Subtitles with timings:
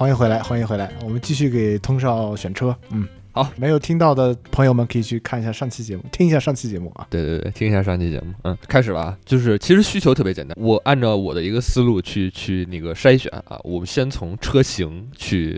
[0.00, 2.74] 欢迎回来，欢迎回来，我们继续给通少选车。
[2.88, 7.06] 嗯，好，没有听到的朋友们可以去看一下上期节目，听一下上期节目啊。
[7.10, 8.32] 对对对，听一下上期节目。
[8.44, 9.14] 嗯，开始吧。
[9.26, 13.60] 就是其实需求特别简单，我按照我的一个思路去去那个筛选啊。
[13.62, 15.54] 我们先从车型去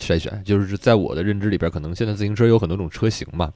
[0.00, 3.52] 筛选，就是在我的认知里边，可能现在自行车有很多种车型嘛。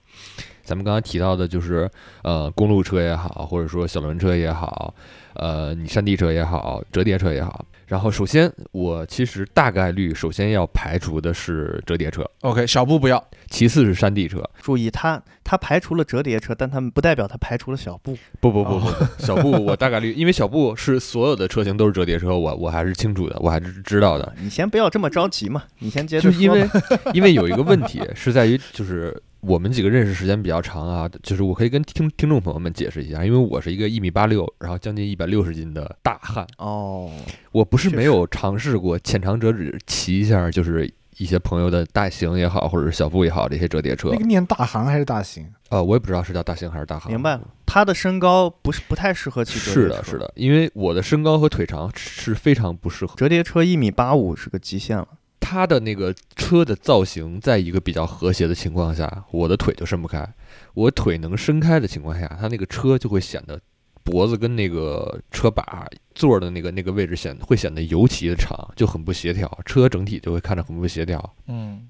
[0.62, 1.90] 咱们刚才提到的就是
[2.22, 4.92] 呃公路车也好，或者说小轮车也好，
[5.32, 7.64] 呃你山地车也好，折叠车也好。
[7.90, 13.22] 然后首先我其实大概率首先要排除的是折叠车，OK，小布不要。
[13.48, 14.40] 其次是山地车。
[14.62, 18.16] 注意，它它排除了折叠车，但它们不代表它排除了小布。
[18.38, 18.80] 不不不
[19.18, 24.32] 小布 我大概率，因为小布是所有的车型都是折叠车，我我还是清楚的，我还是知道的。
[24.40, 26.68] 你先不要这么着急嘛，你先接着说就因为
[27.12, 37.10] 因为有一个问题是在于，就是我们几个认识时间比较长啊，就是我可以跟听听众朋友们解释一下，因为我是一个一米八六，然后将近一百六十斤的大汉，哦，
[37.52, 45.46] 我不是没有尝试过浅尝辄止骑一下，就是一些朋友的大型也好，或者是小布也好，这些折叠车那，个念大行还是大型？
[45.70, 47.42] 呃，我也不知道是叫大型还是大行，明白了。
[47.64, 49.80] 他的身高不是不太适合骑折叠车。
[49.80, 50.18] 是的，是。
[50.18, 53.14] 的，因为我的身高和腿长是非常不适合。
[53.16, 55.06] 折叠车一米八五是个极限了。
[55.50, 60.24] 它的那个车的造型，在一个比较和谐的情况下，我的腿就伸不开。
[60.74, 63.60] 我腿能伸开的情况下，它那个车就会显得
[64.04, 71.34] 脖子跟那个车把座的那个那个位置显会显得尤其的长，就很不协调，车整体就会看着很不协调。
[71.48, 71.88] 嗯，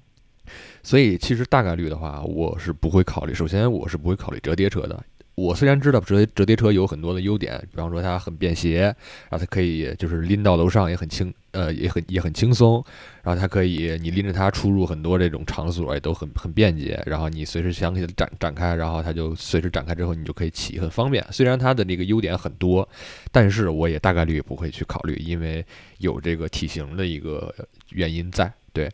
[0.81, 3.33] 所以其实大概率的话，我是不会考虑。
[3.35, 5.03] 首先，我是不会考虑折叠车的。
[5.35, 12.83] 我虽然知道折折叠车有很多的优点，比方说它很便携，然后它可以就是拎到楼上也很轻，呃，也很也很轻松，
[13.23, 21.25] 然后它可以你拎着它出入很多这种场所也都很很便捷，然后你随时想给它展展开，然后它就随时展开之后你就可以骑，很方便。
[21.31, 22.87] 虽然它的这个优点很多，
[23.31, 25.65] 但是我也大概率不会去考虑，因为
[25.99, 27.53] 有这个体型的一个
[27.89, 28.51] 原因在。
[28.73, 28.89] 对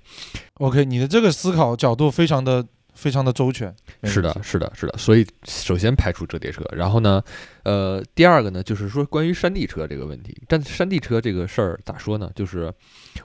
[0.55, 2.65] ，OK，你的这个思考角度非常的
[2.97, 3.73] 非常的周全。
[4.03, 4.97] 是的是的，是的。
[4.97, 7.23] 所以首先排除折叠车，然后呢，
[7.63, 10.35] 呃，第二个呢，就是说关于山地车这个问题。
[10.47, 12.31] 但山地车这个事儿咋说呢？
[12.35, 12.73] 就是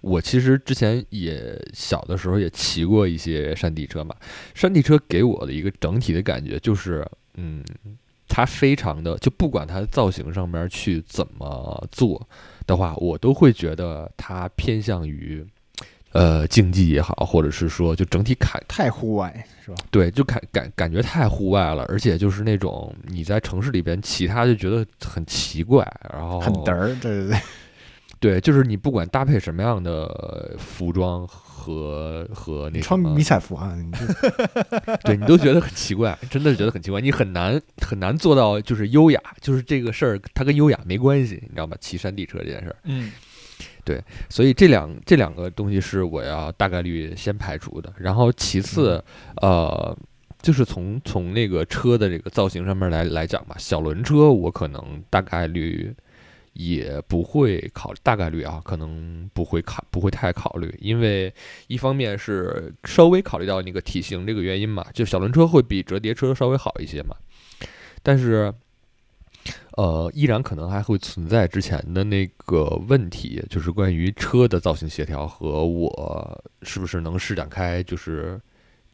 [0.02, 4.14] 我其实之前也小的时候也骑过一些山地车嘛。
[4.54, 7.64] 山地车给我的一个整体的感觉就是，嗯，
[8.28, 12.28] 它非常的就不管它造型上面去怎么做
[12.66, 15.46] 的话，我都会觉得它偏向于。
[16.12, 19.76] 呃，竞技也好，或者是说，就整体看太户外是吧？
[19.90, 27.38] 对，就感感感觉太户外了，而且就是那种你在城市里边骑它就觉得很奇怪，然后很嘚儿，对对对。
[28.20, 33.98] 对，就是你不管搭配什么样的服装和和那穿迷，彩服啊，你就
[35.02, 41.76] 对你都觉得很奇怪，真的觉得很奇怪，你很难很难做到就是优雅，就是这个事儿它跟优雅没关系，你知道吧？
[41.80, 43.10] 骑山地车这件事儿，嗯，
[44.28, 49.02] 所以这两这两个东西是我要大概率先排除的，然后其次，
[49.40, 49.96] 呃，
[50.40, 55.94] 就是从从那个车的这个造型上面来来讲吧，小轮车我可能大概率
[56.52, 61.32] 也不会考，大概率啊，可能不会考，不会太考虑，因为
[61.66, 67.16] 一方面是稍微考虑到那个体型这个原因嘛，就小轮车会比折叠车稍微好一些嘛，
[68.02, 68.52] 但是。
[69.76, 78.40] 呃，依然可能还会存在之前的那个问题，就是关于车的造型协调和我是不是能施展开，就是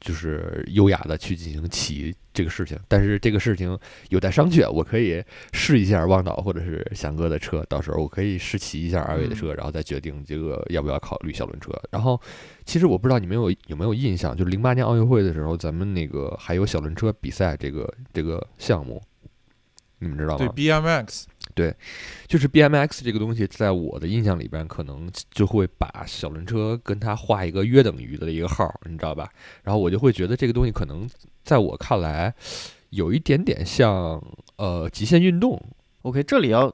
[0.00, 2.78] 就是优雅的去进行骑这个事情。
[2.86, 3.76] 但是这个事情
[4.10, 5.20] 有待商榷，我可以
[5.52, 11.72] 试一下汪导或者是翔哥的车，到时候我可以试骑一下二位的车，然后再决定这个要不要考虑小轮车。
[11.90, 12.20] 然后，
[12.64, 19.02] 其实我不知道你们有有没有印象，就是零八年奥运会的时候，咱们那个还有小轮车比赛这个这个项目，
[19.98, 20.38] 你们知道吗？
[20.38, 21.74] 对 BMX，对
[22.26, 29.28] 就是 BMX 这个东西，在我的印象里边，可能就会把小轮车跟它画一个约等于的一个号，你知道吧？
[29.62, 31.08] 然后我就会觉得这个东西可能
[31.42, 32.34] 在我看来，
[32.90, 34.22] 有一点点像
[34.56, 35.60] 呃极限运动。
[36.02, 36.72] OK，这里要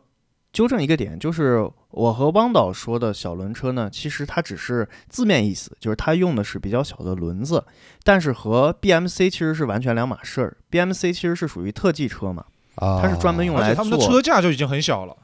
[0.52, 7.64] 纠正一个点，就是我和汪导说的小轮车呢，其实它只是字面意思，就是它用的是比较小的轮子，
[8.02, 10.56] 但是和 BMC 其实是完全两码事儿。
[10.70, 12.44] BMC 其实是属于特技车嘛，
[12.76, 15.16] 啊它是专门用来而且他们的车架就已经很小了。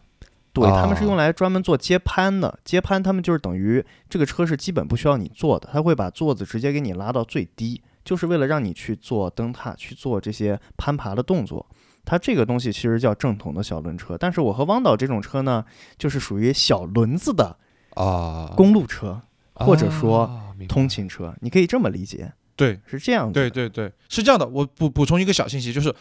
[0.53, 2.59] 对，他们是哦用来专门做接攀的。
[2.65, 11.65] 接攀，他们就是等于这个车是基本不需要你坐的，他会把座子直接给你拉到最低，就是为了让你去做蹬踏、去做这些攀爬的动作。
[12.05, 15.65] 它这个东西其实叫正统的小轮车，但是我和汪导这种车呢，
[15.97, 17.57] 就是属于小轮子的
[17.95, 19.21] 啊，公路车、
[19.53, 20.29] 或者说
[20.67, 23.35] 通勤车，你可以这么理解，对是这样的。
[23.35, 24.49] 对对对，是这样的。
[24.49, 25.95] 我补补充一个小信息，就是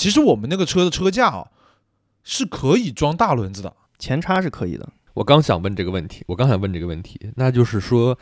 [0.00, 1.46] 其实我们那个车的车架啊，
[2.24, 3.70] 是可以装大轮子的。
[3.98, 4.88] 前叉是可以的。
[5.12, 8.18] 我刚想问这个问题，我刚想问这个问题，那就是说，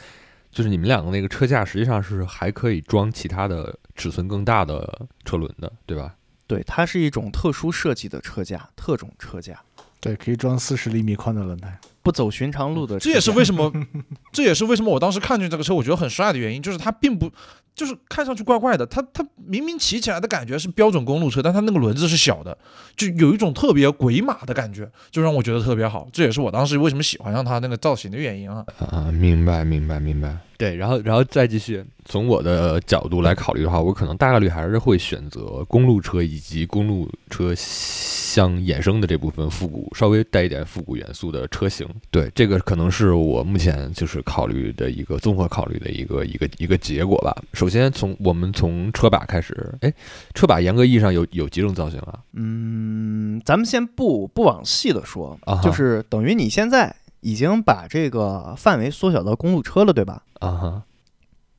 [0.51, 6.17] 就是你们两个那个车架实际上是还可以装其他的尺寸更大的车轮的，对吧？
[6.49, 9.63] 对，它是一种特殊设计的车架，特种车架，
[10.01, 11.79] 对，可以装四十厘米宽的轮胎。
[12.03, 13.05] 不走寻常路的车。
[13.05, 13.73] 这也是为什么，
[14.33, 17.31] 这也是为什么我当时看见这个车，我觉得很帅的原因，就是它并不，
[17.79, 18.85] 就是看上去怪怪的。
[18.85, 22.59] 它它明明骑起来的感觉是标准公路车，但它那个轮子是小的，
[22.97, 26.09] 就有一种特别鬼马的感觉，就让我觉得特别好。
[26.13, 28.67] 这也是我当时为什么喜欢上它那个造型的原因啊。
[28.91, 30.37] 啊，明白，明白，明白。
[30.59, 41.87] 对，然后，然后再继续从我的角度来考虑的话，我可能大概率还是会选择公路车以及公路车相衍生的这部分复古，稍微带一点复古元素的车型。
[42.11, 47.33] 对，这个可能是我目前就是考虑的一个综合考虑的一个一个一个结果吧。
[47.53, 49.95] 首先从我们从车把开始，哎，
[50.35, 52.19] 车把严格意义上有有几种造型啊？
[52.33, 60.23] 嗯，咱们先不不往细的说，啊就是等于你现在已经把这个范围缩小到公路车了，对吧？
[60.41, 60.83] 啊哈，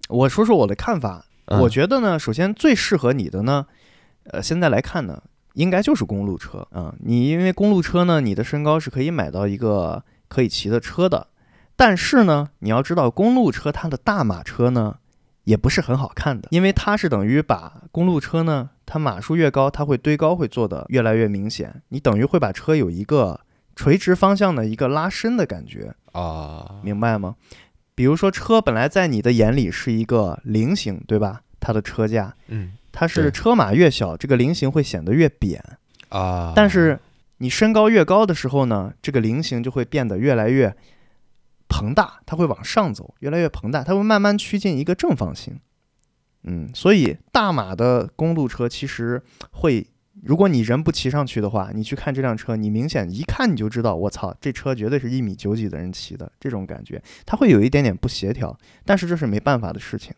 [0.09, 3.65] 我说说我的看法，嗯我觉得呢，首先最适合你的呢，
[4.23, 5.21] 呃，现在来看呢，
[5.53, 11.27] 应该就是公路车啊、你因为公路车呢，你的身高是可以买到一个可以骑的车的，
[11.75, 14.97] 但是呢，你要知道公路车它的大马车呢，
[15.44, 23.41] 也不是很好看的，因为它是等于把公路车呢，它码数越高，它会堆高会做的越来越明显，你等于会把车有一个
[23.79, 25.95] 垂直方向的一个拉伸的感觉。
[26.11, 27.37] 啊，明白吗？
[27.95, 31.43] 比如说车本来在你的眼里是一个菱形，对吧？
[31.61, 35.63] 它的车架，嗯它是车码越小，这个菱形会显得越扁。
[36.09, 36.99] 啊，但是
[37.37, 40.75] 你身高越高的时候呢，这个菱形就会变得越来越
[41.69, 45.57] 膨大，它会往上走，越来越膨大，它会慢慢趋近一个正方形。
[46.43, 49.21] 嗯，所以大码的公路车其实
[49.51, 49.87] 会，
[50.24, 60.13] 如果你人不骑上去的话，你去看这辆车，你明显一看你就知道，我操，这车绝对是一米九几的人骑的，这种感觉，它会有一点点不协调，但是这是没办法的事情，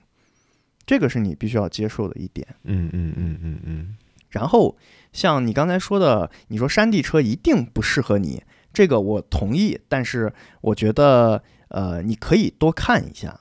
[0.85, 2.47] 这个是你必须要接受的一点。
[2.63, 3.95] 嗯嗯嗯嗯嗯，
[4.29, 4.75] 然后
[5.13, 8.41] 像你刚才说的，你说山地车一定不适合你，
[8.73, 13.39] 这个我同意，但是我觉得呃，你可以多看一下。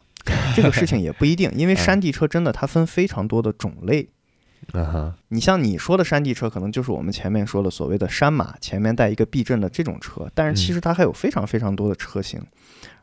[0.55, 4.11] 这个事情也不一定，因为 山地车真的它分非常多的种类。
[4.73, 12.41] 啊哈，你像你说的山地车，可能就是我们前面说的所谓的山马，前面带一个避震的这种车，但是其实它还有非常非常多的车型，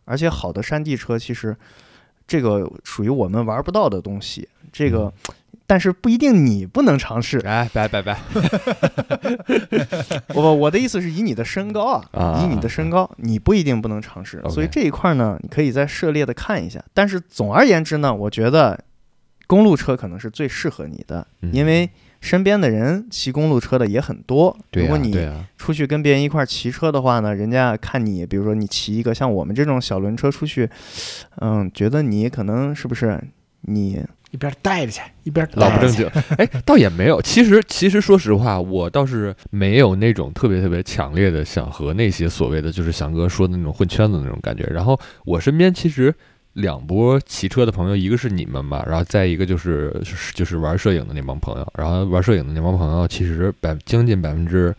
[0.06, 1.56] 而且好的山地车其实
[2.28, 5.12] 这个属于我们玩不到的东西，这个。
[5.70, 8.18] 但是不一定你不能尝试，哎，拜拜拜，
[10.34, 14.42] 我我的意思是以你的身高啊，啊以你的身高，你不一定不能尝试。
[14.50, 16.82] 所以这一块呢，你可以再涉猎的看一下。
[16.94, 18.82] 但是总而言之呢，我觉得
[19.48, 21.90] 公路车可能是最适合你的，嗯因为
[22.20, 24.56] 身边的人骑公路车的也很多。
[24.74, 25.16] 如果你，
[25.58, 30.70] 出去跟别人一块儿骑车的话呢，人家看你，比如说你骑一个像我们这种小轮车出去，
[31.40, 33.22] 嗯，觉得你可能是不是
[33.62, 35.92] 你一边带着去，一边老不正。
[35.92, 36.08] 经。
[36.38, 37.22] 哎，倒也没有。
[37.22, 44.64] 其实，其实说实话，我倒是没有那种特别特别强烈的想和那些所谓的就是翔哥说的那种混圈子那种感觉。
[44.66, 46.14] 然后我身边其实
[46.58, 49.96] 两波骑车的朋友，一个是你们吧，然后再一个就是
[50.34, 51.74] 就是玩摄影的那帮朋友。
[51.78, 54.76] 然后玩摄影的那帮朋友，其实百将近百分之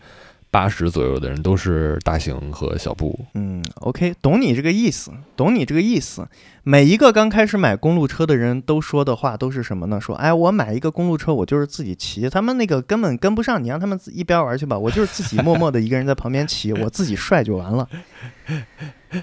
[0.51, 3.17] 八十左右的人都是大型和小布。
[3.33, 6.27] 嗯，OK，懂你这个意思，懂你这个意思。
[6.63, 10.01] 每一个刚开始买公路车的人都说的话都是什么呢？
[10.01, 17.87] 说，哎，我买一个公路车，我就是自己骑，他们那个根本跟不上，你让他们一边玩去吧，我就是自己默默的一个人在旁边骑，我自己帅就完了。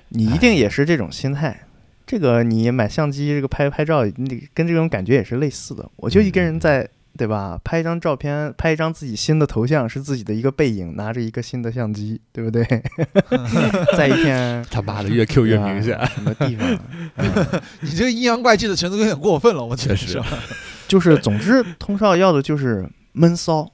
[0.08, 1.65] 你一定也是这种心态。
[2.06, 5.90] 这个你买相机，这个拍拍照，你跟这种感觉也是类似的。
[5.96, 7.58] 我就一个人在，对吧？
[7.64, 12.64] 拍一张照片，拍一张自己新的头像，是自己的一个背影，拿着一个新的相机，对不对？
[13.96, 15.98] 在一片 他妈的，越 Q 越明显。
[16.14, 16.78] 什么地方？
[17.16, 20.22] 嗯你这个阴阳怪气的程度有点过分了，我确实。
[20.86, 23.68] 就是，总之，通少要的就是闷骚，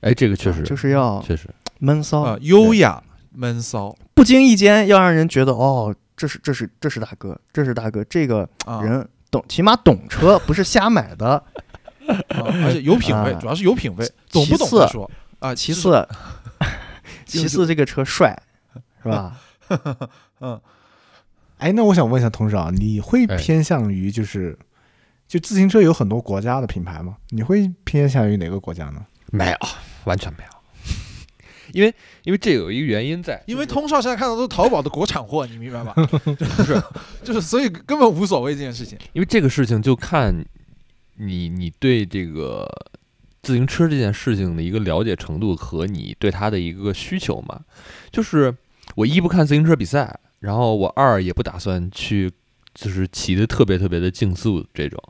[0.00, 1.46] 哎，这个确实，就是要确实，
[1.80, 3.02] 闷骚啊，，优雅
[3.34, 11.30] 闷骚不经意间要让人觉得，哦，这是这是这是大哥，这是大哥，这个啊，人懂，起码懂车，不是瞎买的。
[11.30, 11.42] 啊
[12.30, 15.10] 而且有品位，啊主要是有品位，懂不懂其次再说
[15.40, 15.54] 啊。
[15.54, 16.08] 其，次，
[17.26, 18.34] 其次这个车帅，
[19.02, 19.36] 是吧？
[20.40, 20.58] 嗯，
[21.58, 24.58] 哎，那我想问一下同事啊，你会哎偏向于就是，
[25.26, 27.16] 就自行车有很多国家的品牌吗？
[27.28, 29.04] 你会偏向于哪个国家呢？
[29.30, 29.58] 没有，
[30.04, 30.57] 完全没有。
[31.72, 31.94] 因为
[32.24, 35.94] 因为这有一个原因在，因为通少现在看到都是淘宝的国产货，你明白吧？
[36.38, 36.82] 就是，
[37.24, 38.98] 就是所以根本无所谓这件事情。
[39.12, 40.44] 因为这个事情就看
[41.16, 42.68] 你你对这个
[43.42, 47.60] 自行车这件事情的一个了解程度和你对它的一个需求嘛。
[48.10, 48.54] 就是
[48.94, 52.30] 我一不看自行车比赛，然后我二也不打算去
[52.74, 55.02] 就是骑的特别特别的竞速这种。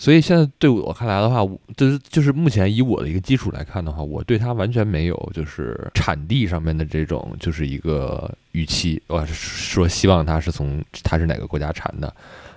[0.00, 12.08] 所以现在对我看来的话，就是就是目前以我的一个基础来看的话，我对它完全没有就是产地上面的这种就是一个预期，我是说希望它是从它是哪个国家产的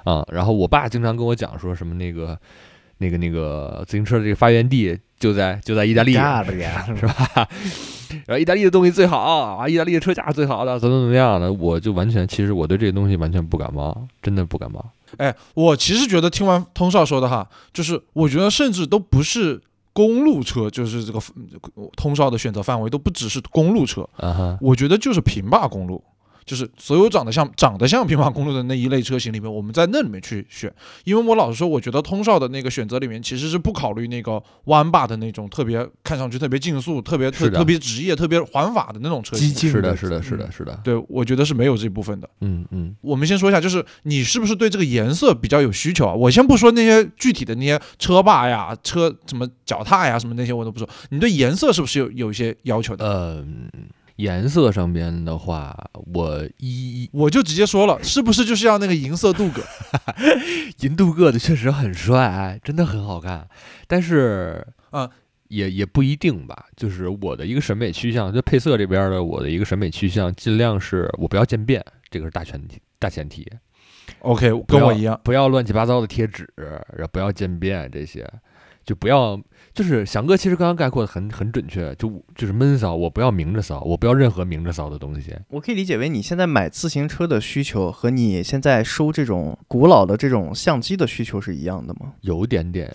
[0.05, 0.25] 啊。
[0.31, 2.39] 然后我爸经常跟我讲说什么那个
[2.99, 6.13] 那个那个自行车的这个发源地就在就在意大利，
[6.97, 7.49] 是吧？
[8.25, 14.83] 然后意大利的东西最好啊，意大利的车架是最好的，怎么怎么样的，我就完全其实我对这些东西完全不感冒，真的不感冒。
[15.17, 19.61] 哎，我其实觉得听完通少说的哈，就是我觉得甚至都不是
[19.93, 21.19] 公路车，就是这个
[21.95, 26.03] 通少的选择范围都不只是公路车，啊哈，我觉得就是平坝公路。
[26.45, 30.73] 就是所有长得像长得像平坝公路的那一类车型里面，我们在那里面去选，
[31.03, 39.53] 因为我老实说，我觉得通少的那个选择里面其实是不考虑那个弯把的那种特别看上去特别竞速、特别特特别职业、特别环法的那种车型。
[39.53, 42.29] 是的，是的，是的，是的，对，我觉得是没有这部分的。
[42.41, 46.13] 嗯嗯，我们先说一下，就是你是不是对这个颜色比较有需求啊？
[46.13, 53.05] 我先不说那些具体的那些车把呀、车什么脚踏呀什么那些我都不说，你对颜色是不是有有一些要求的？
[53.05, 53.45] 呃，
[54.17, 55.75] 颜色上边的话，
[56.13, 59.61] 我一我就直接说了，是不是就是要那个银色镀铬？
[60.81, 63.47] 银镀铬的确实很帅，真的很好看，
[63.87, 65.09] 但是啊，
[65.47, 66.65] 也也不一定吧。
[66.75, 73.51] 就是我的一个审美趋向，就配色这边的我的一个审美趋向，尽量是我不要渐变，这个是大前提，大前提。
[74.19, 75.19] OK，跟我一样。
[75.23, 78.29] 不要乱七八糟的贴纸，然后不要渐变这些，
[78.85, 79.39] 就不要
[79.73, 85.35] 就是翔哥其实刚刚概括的很很准确，就就是闷骚，我不要明着骚，我不要任何明着骚的东西。
[85.49, 92.13] 我可以理解为你现在买自行车的需求和你现在收这种古老的这种相机的需求是一样的吗？
[92.21, 92.93] 有点点，呃，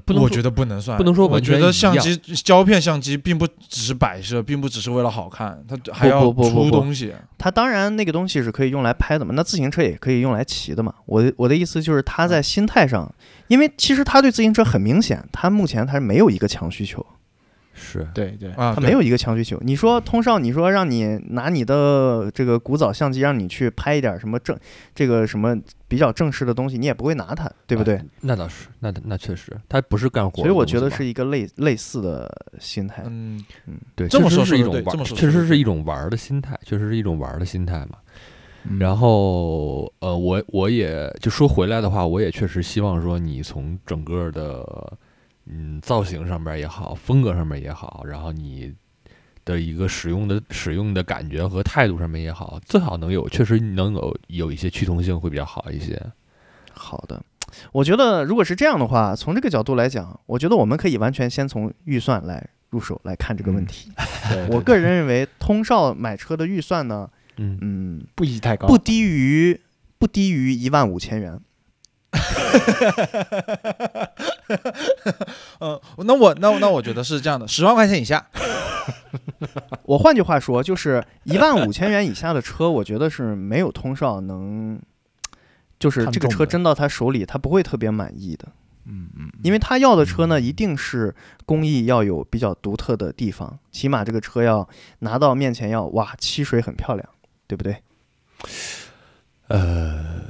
[0.00, 7.14] 不能说我觉得不能算，不能说我觉得相机胶片相机并不只是摆设，并不只是为了好看，它还要不不不不出东西。
[7.38, 10.92] 它当然那个东西是可以用来拍的嘛，那自行车也可以用来骑的嘛。
[11.06, 13.08] 我的我的意思就是他在心态上，
[13.46, 17.06] 因为其实他对自行车很明显，他目前他是没有一个强需求，
[17.78, 18.06] 是。
[18.12, 18.74] 对对，啊，对。
[18.74, 19.56] 他没有一个强需求。
[19.62, 24.58] 你说通少，你说让你拿你的这个古早相机让你去拍一点什么正
[24.94, 25.56] 这个什么
[25.86, 27.94] 比较正式的东西，你也不会拿它，对不对？
[27.94, 33.04] 啊那倒是，那那确实，他不是干活所以我觉得是一个类类似的心态。
[33.06, 33.42] 嗯，
[33.94, 37.98] 对，这么确实说是一种玩确实是一种玩儿的心态，确实是一种玩儿的心态嘛。
[38.68, 38.78] 嗯。
[38.78, 44.92] 然后，呃，我我也就说回来的话，我也确实希望说你从整个的
[45.50, 48.74] 嗯造型上面也好，风格上面也好，然后你
[49.44, 56.00] 的一个使用的使用的感觉和态度上面也好，最好能有确实能有有一些趋同性会比较好一些。
[56.72, 57.22] 好的，
[57.72, 63.90] 我觉得如果是这样的话，从这个角度来讲，我觉得我们可以完全先从预算来入手来看这个问嗯题。
[64.30, 69.58] 对我个人认为，通少买车的预算呢，嗯，嗯，不宜太高，不低于
[69.98, 71.40] 不低于一万五千元。
[75.60, 78.26] 嗯， 那我那我那我觉得是这样的，十万块钱以下，
[79.84, 84.80] 我换句话说，就是一万五千元以下的车，我觉得是没有通少能，
[85.78, 88.48] 就是这个车真到他手里，他不会特别满意的。
[88.90, 94.66] 嗯嗯，因为他要的车呢，一定是工艺要有比较独特的地方，起码这个车要
[95.00, 97.06] 拿到面前要哇漆水很漂亮，
[97.46, 97.82] 对不对？
[99.48, 100.22] 呃，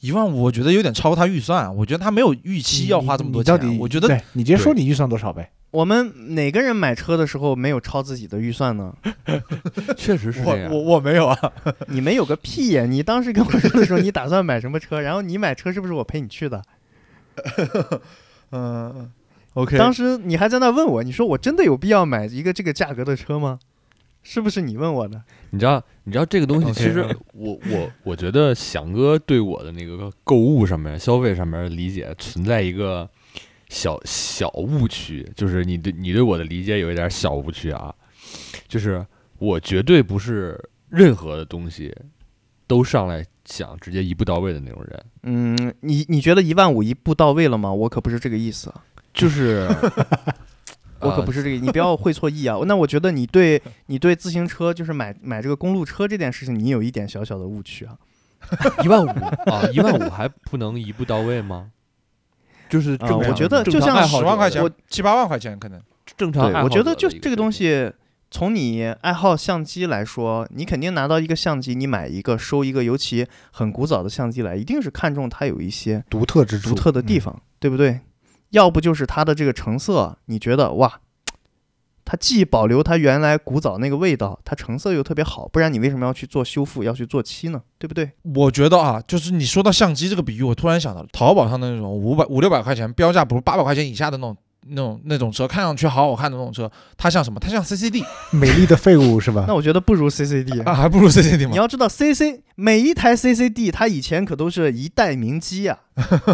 [0.00, 5.50] 一万五，我觉得有点超他预算，我觉得他没有预期要花这么多钱到底我觉得你直接说你预算多少呗？
[5.72, 8.94] 我们哪个人买车的时候没有超自己的预算呢？
[9.96, 10.96] 确实是这样我我。
[10.96, 11.52] 我没有啊，
[11.88, 12.86] 你们有个屁呀！
[12.86, 15.00] 你当时跟我说的时候，你打算买什么车？
[15.00, 16.62] 然后你买车是不是我陪你去的？
[18.52, 19.10] 嗯
[19.54, 23.58] ，OK，当时你还在那问我，你说我真的有必要买一个这个价格的车吗？
[24.28, 25.22] 是不是你问我的？
[25.50, 33.08] 你知道，你知道这个东西其实嗯我我我觉得翔哥对我的那个购物上面、消费上面的理解存在一个
[33.68, 37.94] 小小误区，就是你对你对我的理解有一点小误区啊，
[38.66, 39.06] 就是
[39.38, 41.94] 我绝对不是任何的东西
[42.66, 47.72] 都上来想直接一步到位的那种人，嗯，你你觉得一万五一步到位了吗？
[47.72, 48.82] 我可不是这个意思啊，
[49.14, 49.68] 就是
[51.06, 52.58] 我可不是这个， 你不要会错意啊。
[52.66, 57.96] 那我觉得你对你对自行车就是买买这个公路车这件事情，你有一点小小的误区啊。
[58.84, 59.08] 一万五
[59.50, 61.70] 啊，一万五还不能一步到位吗？
[62.68, 65.80] 就是正常，啊我觉得就像十万块钱我，七八万块钱可能。
[66.16, 67.92] 正常我觉得就这个东西，
[68.30, 78.00] 从你爱好相机来说，你肯定拿到一个相机，你买一个收一个，尤其很古早的相机来，一定是看中它有一些独特之处，独特的地方，对不对？
[78.50, 81.00] 要不就是它的这个成色，你觉得哇，
[82.04, 87.60] 它既保留它原来古早那个味道，它成色又特别好，不然你为什么要去做修复，要去做漆呢？
[87.78, 88.12] 对不对？
[88.34, 94.36] 我觉得啊，就是你说到相机这个比喻，我突然想到淘宝上的那种五百五六百块钱标价不是八百块钱以下的那种
[94.70, 97.38] 那种那种车，看上去好好看的那种车，它像什么？
[97.40, 99.54] 它像 CCD 美丽的废物是吧 那？
[99.54, 101.50] 我觉得不如 CCD 啊， 还不如 CCD 吗？
[101.50, 105.78] 你要知道，CC 每一台 CCD 它以前可都是一代名机啊，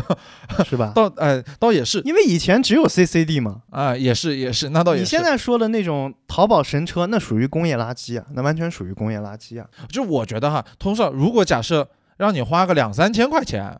[0.64, 0.92] 是吧？
[0.94, 3.62] 倒哎，倒也是因为以前只有 CCD 嘛。
[3.70, 5.02] 啊，也是也是，那倒也是。
[5.02, 9.66] 你现在说的那种淘宝神车，那属于工业垃圾啊，那完全属于工业垃圾啊。
[9.88, 13.78] 就我觉得哈，通少，如果假设让你花个两三千块钱，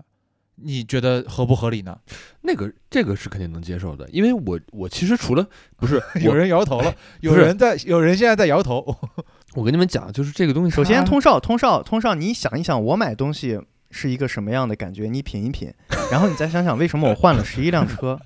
[0.65, 1.97] 你觉得合不合理呢？
[2.43, 8.85] 那个这个是肯定能接受的，因为我我其实除了不是 有人摇头了，有人在，有人现在在摇头。
[9.55, 15.07] 我跟你们讲，就是这个东西，首先，通少，通少，通少，你想一想，我买东西是一个什么样的感觉？
[15.09, 15.71] 你品一品，
[16.11, 18.19] 然后你再想想为什么我换了十一辆车，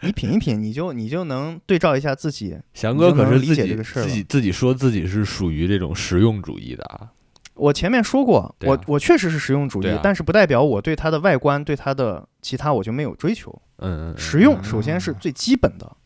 [0.00, 2.58] 你品一品，你就你就能对照一下自己。
[2.74, 7.12] 翔哥可是理自己解这个事儿自己自己说自己是属于这种实用主义的啊。
[7.56, 13.50] 我前面说过，啊我我确实是实用主义，啊但是不代表我对它的外观、对它的其他我就没有追求。
[13.78, 15.96] 嗯，嗯嗯实用首先是最基本的，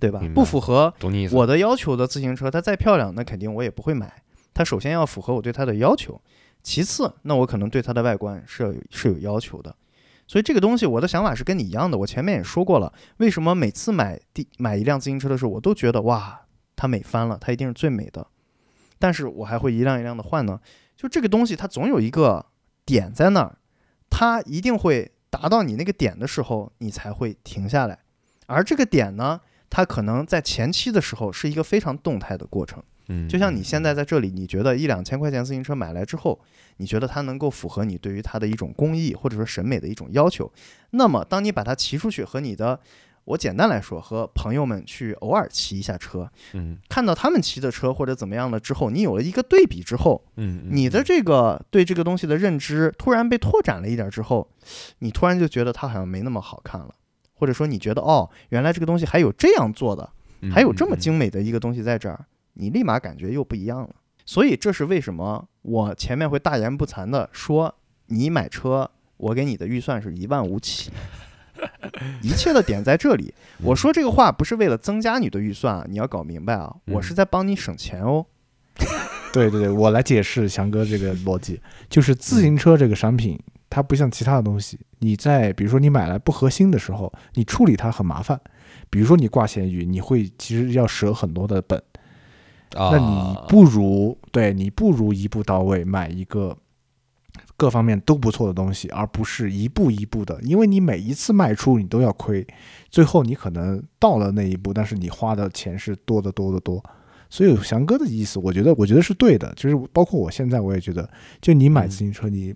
[0.00, 0.92] 对吧不符合。
[1.32, 4.22] 我的要求的自行车，它再漂亮，那肯定我也不会买。
[4.54, 6.20] 它首先要符合我对它的要求，
[6.62, 9.74] 其次，那我可能对它的外观是有是有要求的。
[10.26, 11.96] 所以这个东西，我的想法是跟你一样的。
[11.96, 16.40] 我前面也说过了，为什么每次买第买一辆自行车的时候，我都觉得哇，
[16.76, 18.26] 它美翻了，它一定是最美的。
[18.98, 20.60] 但是我还会一辆一辆的换呢。
[20.96, 22.44] 就这个东西，它总有一个
[22.84, 23.56] 点在那儿，
[24.10, 27.98] 它一定会达到你那个点的时候，你才会停下来。
[28.46, 29.40] 而这个点呢，
[29.70, 32.82] 它可能在前期的时候是一个非常动态的过程。
[33.10, 36.38] 嗯，就像你现在在这里，你觉得一两千块钱自行车买来之后，
[36.76, 40.50] 你觉得它能够符合你对于它的一种工艺或者说审美的一种要求，
[40.90, 42.80] 那么当你把它骑出去和你的，
[43.28, 54.48] 我简单来说，和朋友们去偶尔骑一下车，嗯看到他们骑的车或者怎么样了之后，你有了一个对比之后，嗯，嗯你的这个对这个东西的认知突然被拓展了一点之后，
[55.00, 56.94] 你突然就觉得它好像没那么好看了，
[57.34, 60.08] 或者说你觉得哦，原来这个东西还有这样做的，
[60.40, 63.90] 嗯还有这么嗯精美的一个东西在这儿，你立马感觉又不一样了。
[64.24, 67.74] 所以这是为什么我前面会大言不惭的说，
[68.06, 70.90] 你买车，我给你的预算是一万五起。
[72.22, 73.32] 一切的点在这里。
[73.62, 78.24] 我说这个话不是为了增加你的预算啊，你要搞明白啊，嗯我是在帮你省钱哦。
[79.32, 88.40] 对对对，我来解释翔哥这个逻辑，就是自行车这个商品，它不像其他的东西，你在比如说你买来不合心的时候，你处理它很麻烦。
[88.88, 91.78] 比如说你挂闲鱼，你会其实要折很多的本，
[92.74, 96.56] 啊，那你不如对你不如一步到位买一个
[97.58, 102.46] 各方面都不错的东西，而不是一步一步的，因为你每一次卖出你都要亏，
[102.88, 106.82] 最后你可能到了那一步，但是你花的钱是多得多得多。
[107.28, 111.10] 所以翔哥的意思，我觉得我觉得是对的，就是包括我现在我也觉得，
[111.42, 112.54] 就你买自行车，你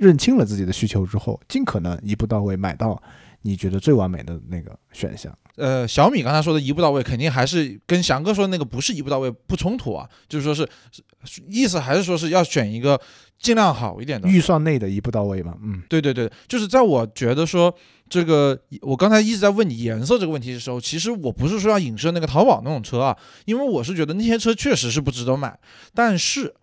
[0.00, 3.00] 认清了自己的需求之后，尽可能一步到位买到
[3.42, 5.36] 你觉得最完美的那个选项。
[5.56, 11.02] 呃，小米刚才说的一步到位，肯定还是跟翔哥说的那个不是一步到位不冲突啊，就是说是是
[11.48, 13.00] 意思还是说是要选一个
[13.38, 14.28] 尽量好一点的。
[14.28, 17.74] 预算内的一步到位嘛，嗯，对对对，就是在我觉得说
[18.08, 25.58] 这个，我刚才一直在问你颜色这个问题的时候，其实我不是说要影射那个淘宝那种车啊，因为我是觉得那些车确实是不值得买，
[25.92, 26.54] 但是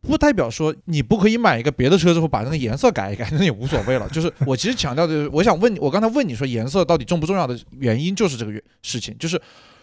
[0.00, 4.08] 不代表说你不可以买一个别的车之后把那个颜色改一改，那也无所谓了。
[4.10, 9.40] 就是我其实强调的就是，我想问你，我刚才问你说颜色到底重不重要的原因，就是这个原事情，就是。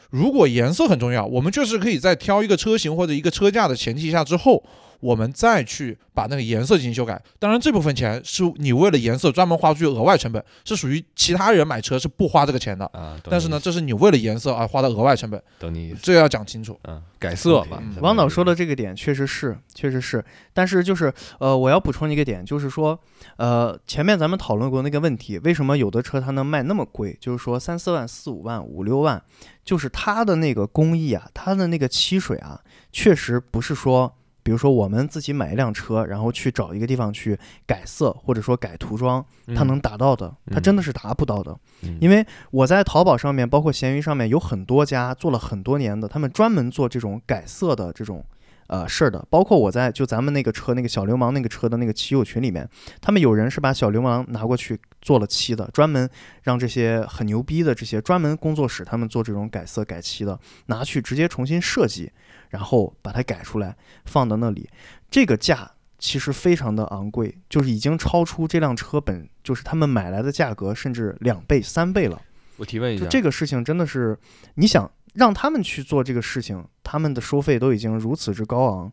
[0.10, 4.64] 如果颜色很重要，我们确实可以在挑一个车型或者一个车架的前提下之后，
[5.06, 7.22] 我们再去把那个颜色进行修改。
[7.38, 12.84] 当然，这部分钱是你为了颜色专门花出去额外成本，是属于其他人买车是不花这个钱的。
[12.88, 16.80] 啊，但是呢，这是你为了颜色而花的额外成本，懂你意思，这要讲清楚。
[16.88, 17.96] 嗯，改色嘛嗯。
[18.02, 23.00] 王导说的这个点确实是，确实是，但是就是呃，我要补充一个点，就是说，
[23.38, 27.16] 呃，前面咱们讨论过那个问题，为什么有的车它能卖那么贵？
[27.22, 29.22] 就是说三四万、四五万、五六万，
[29.64, 32.60] 就是它的那个工艺啊，它的那个漆水啊，
[32.92, 34.16] 确实不是说。
[34.46, 41.58] 比如说，我们自己买一辆车，然后去找一个地方去改色，或者说改涂装，它嗯能达到的，它真的是达不到的。
[41.82, 41.98] 嗯。
[42.00, 48.24] 因为我在淘宝上面，包括闲鱼上面有很多家做了很多年的，他们专门做这种改色的这种
[48.68, 49.26] 呃事儿的。
[49.30, 52.68] 包括我在就咱们那个车那个小流氓那个车的那个骑友群里面，
[53.02, 56.10] 他们有人是把小流氓拿过去做了漆的，专门
[56.44, 62.12] 让这些很牛逼的这些专门工作室他们做这种改色改漆的，拿去直接重新设计，
[62.50, 63.76] 然后把它改出来
[64.06, 64.70] 放到那里，
[65.10, 65.72] 这个价。
[65.98, 72.22] 其实非常的昂贵，就是已经超出这辆车本就是他们买来的价格，甚至两倍、三倍了。
[72.58, 74.16] 我提问一下，就这个事情真的是，
[74.56, 78.92] 你想，让他们去做这个事情，他们的收费都已经如此之高昂。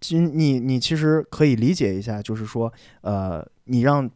[0.00, 4.10] 其你你其实可以理解一下，就是说，呃，你让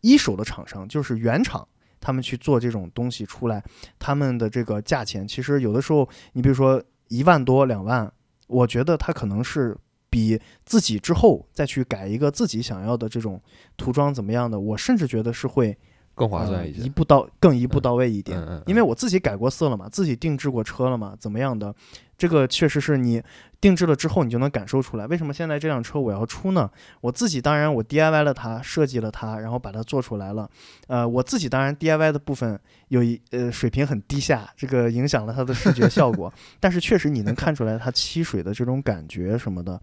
[0.00, 1.66] 一手的厂商，就是原厂，
[2.00, 3.62] 他们去做这种东西出来，
[3.98, 8.12] 他们的这个价钱，其实有的时候，你比如说一万多两万，
[8.48, 9.76] 我觉得他可能是
[10.10, 13.40] 比自己之后再去改一个自己想要的这种
[13.76, 15.78] 涂装怎么样的，我甚至觉得是会
[16.18, 16.82] 更划呃算一些。
[16.82, 18.38] 一步到更一步嗯到位一点。
[18.66, 21.74] 因为我自己改过色了嘛，自己定制过车了嘛，怎么样的？
[22.18, 23.22] 这个确实是你
[23.60, 25.06] 定制了之后，你就能感受出来。
[25.06, 26.68] 为什么现在这辆车我要出呢？
[27.00, 30.50] 我自己当然我 DIY 了它，设计了它，然后把它做出来了。
[30.88, 36.32] 呃，我自己当然 DIY 的部分有一呃水平很低下，这个影响了它的视觉效果。
[36.58, 39.80] 但是确实你能看出来它漆水的这种感觉什么的，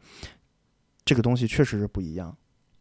[1.05, 2.35] 这个东西确实是不一样。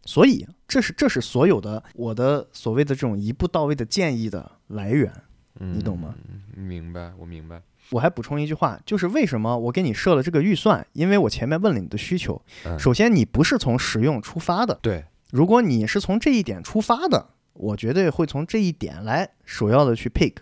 [0.05, 5.13] 所以这是这是所有的我的所谓的这种一步到位的建议的来源。
[5.59, 6.65] 你懂吗嗯？
[6.67, 7.63] 明白，我明白。
[7.91, 10.85] 我还补充一句话，就是为什么我给你设了这个预算？
[10.95, 12.41] 因为我前面问了你的需求。
[12.65, 20.37] 嗯首先，你不是从实用出发的，对，如果你是从这一点出发的，我绝对会从这一点来首要的去 pick。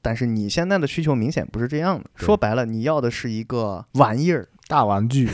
[0.00, 4.48] 但是你现在的需求明显不是这样的，说白了，你要的是一个玩意儿。
[4.68, 5.26] 大玩具，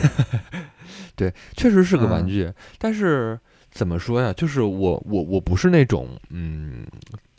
[1.13, 3.37] 对，确实是个玩嗯具，但是
[3.75, 4.31] 怎么说呀？
[4.31, 6.87] 就是我我我不是那种嗯，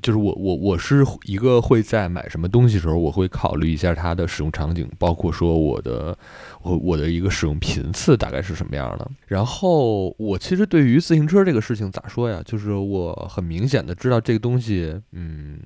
[0.02, 6.16] 就是我我我是一个会在买什么东西时候，我会考虑一下它的使用场景，包括说我的
[6.60, 9.10] 我我的一个使用频次大概是什么样的。
[9.26, 12.42] 然后我其实对于自行车这个事情咋说呀？
[12.44, 15.58] 就是我很明显的知道这个东西，嗯。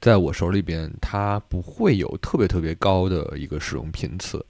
[0.00, 4.44] 在我手里边，它不会有特别特别高的一个使用频次，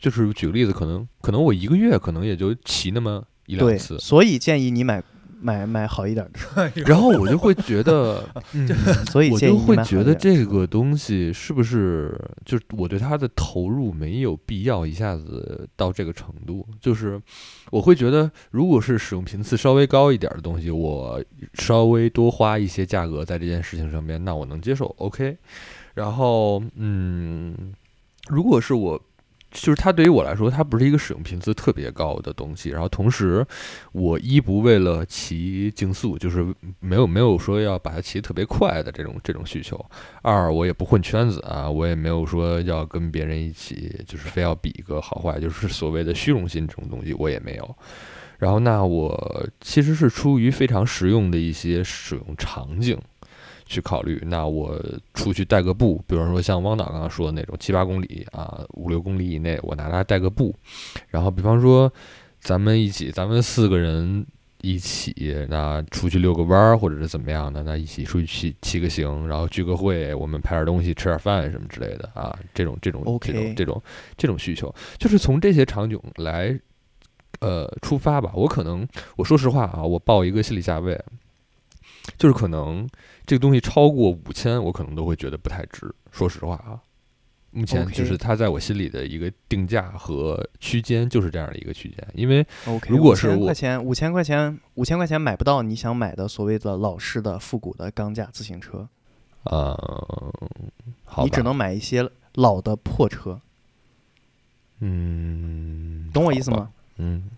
[0.00, 5.02] 就是举个例子，可能可能我一个月可能也就骑那么一两对，次，所以建议你买
[5.40, 8.66] 买买好一点的， 然后我就会觉得， 嗯，
[9.10, 17.20] 所以我建议你买好就会觉得这个东西是不是就是我对它的投入没有必要一下子到这个程度，就是
[17.70, 21.22] 我会觉得，如果是使用频次稍微高一点的东西，我
[21.54, 25.36] 稍微多花一些价格在这件事情上面，那我能接受，OK。
[25.94, 27.74] 然后，嗯，
[28.28, 29.00] 如果是我。
[29.56, 32.68] 就是它对于我来说，它不是一个使用频次特别高的东西。
[32.68, 33.44] 然后同时，
[33.92, 36.46] 我一不为了骑竞速，就是
[36.78, 39.82] 没有没有说要把它骑特别快的这种这种需求。
[40.22, 47.76] 二，我也不混圈子啊，我也没有说要跟别人一起，就是非要比一个好坏，就是所谓的虚荣心这种东西我也没有。
[48.38, 53.00] 然后，那我其实是出于非常实用的一些使用场景
[53.66, 54.22] 去考虑。
[54.26, 54.80] 那我
[55.12, 60.54] 出去带个步，比方说像汪导刚刚说的那种七八公里啊，五六公里以内，我拿它带个步。
[61.08, 61.92] 然后，比方说
[62.40, 64.26] 咱们一起，咱们四个人
[64.62, 73.82] 一起，那出去遛个弯儿，或者是怎么样的，那一起出去骑骑个行，然后聚个会，我们拍点东西，吃点饭什么之类的啊，这种这种这种这种
[74.16, 76.58] 这种需求，就是从这些场景来
[77.40, 78.32] 呃出发吧。
[78.34, 80.98] 我可能我说实话啊，我报一个心理价位，
[82.18, 82.88] 就是可能
[83.24, 85.94] 这个东西超过五千，我可能都会觉得不太值。
[86.10, 86.80] 说实话啊。
[87.52, 92.46] 目前就是它在我心里的一个定价和区间就是这样的一个区间，因为
[92.86, 98.86] 如果是5000块钱，五千块钱，五千块钱买不到你想买的所谓的老式的复古的钢架自行车，
[99.44, 99.74] 呃，
[101.04, 103.40] 好，你只能买一些老的破车，
[104.80, 106.50] 嗯，懂我意思？
[106.50, 106.70] 吗？
[106.98, 107.30] 嗯，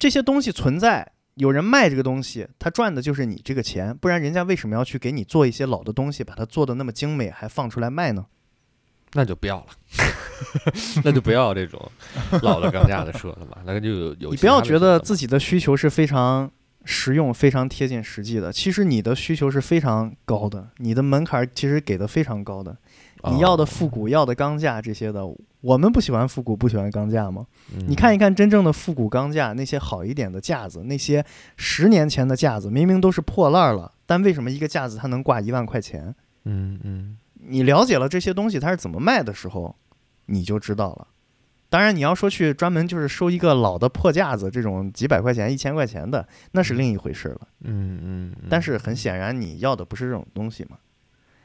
[0.00, 8.26] 这些东西存在，有人卖这个东西，他赚的就是你这个钱，不然人家为什么要去给你做一些老的东西，把它做的那么精美，还放出来卖呢？
[9.14, 9.66] 那就不要了，
[11.04, 11.90] 那就不要这种
[12.40, 16.50] 老的钢架的车了吧，那就有有你不要觉得自己的需求是非常
[16.84, 22.76] 实用、非常贴近实际的，其实你的需求是非常高的，你的门槛其实给的非常高的。
[23.30, 25.22] 你要的复哦古、要的钢架这些的，
[25.60, 27.46] 我们不喜欢复古，不喜欢钢架吗？
[27.74, 31.24] 嗯你看一看真正的复古钢架，那些好一点的架子，那些
[31.56, 36.14] 十年前的架子，明明都是破烂了，但为什么一个架子它能挂一万块钱？
[36.44, 39.76] 嗯嗯你了解了这些东西它是怎么卖的时候，
[40.26, 41.06] 你就知道了。
[41.68, 47.40] 当然，你要说去专门就是收一个老的破架子，这种几百块钱、一千块钱的，那是另一回事了。
[47.60, 50.76] 嗯嗯，嗯但是很显然，你要的不是这种东西嘛。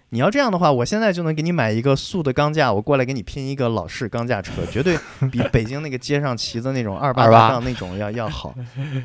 [0.10, 4.98] 你要这样的话，我现在就能给你买一个素的钢架，我过来给你拼一个老式钢架车， 绝对
[5.30, 8.56] 比北京那个街上骑的那种二八28大杠那种要要好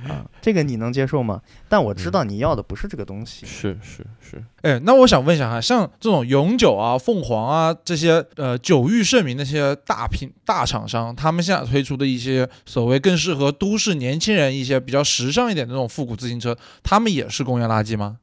[0.08, 0.24] 啊。
[0.40, 1.40] 这个你能接受吗？
[1.68, 3.44] 但我知道你要的不是这个东西。
[3.44, 18.18] 是是是，哎，那我想问一下哈，像这种永久啊、凤凰啊这些呃久誉盛名那些大品大厂商，他们现在推出的一些所谓更适合都市年轻人一些比较时尚一点的那种复古自行车，他们也是工业垃圾吗？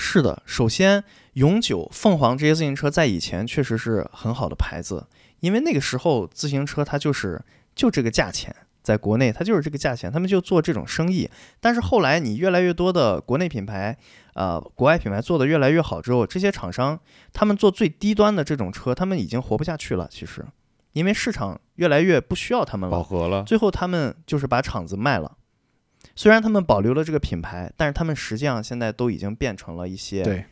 [0.00, 1.02] 是的，首先
[1.34, 5.06] 永久、凤凰这些自行车在以前确实是很好的牌子，
[5.40, 7.40] 因为那个时候自行车它就是
[7.74, 11.30] 就这个价钱，在国内它就是这个价钱，他们就做这种生意。
[11.60, 13.96] 但是后来你越来越多的国内品牌，
[14.34, 16.98] 呃，国外品牌做的越来越好之后，这些厂商
[17.32, 20.08] 他们做最低端的这种车，他们已经活不下去了。
[20.10, 20.44] 其实，
[20.92, 25.36] 因为市场越来越不需要他们了，饱和了，最后他们就是把厂子卖了。
[26.14, 30.44] 虽然他们保留了这个品牌，但是他们实际上现在都已经变成了一些对，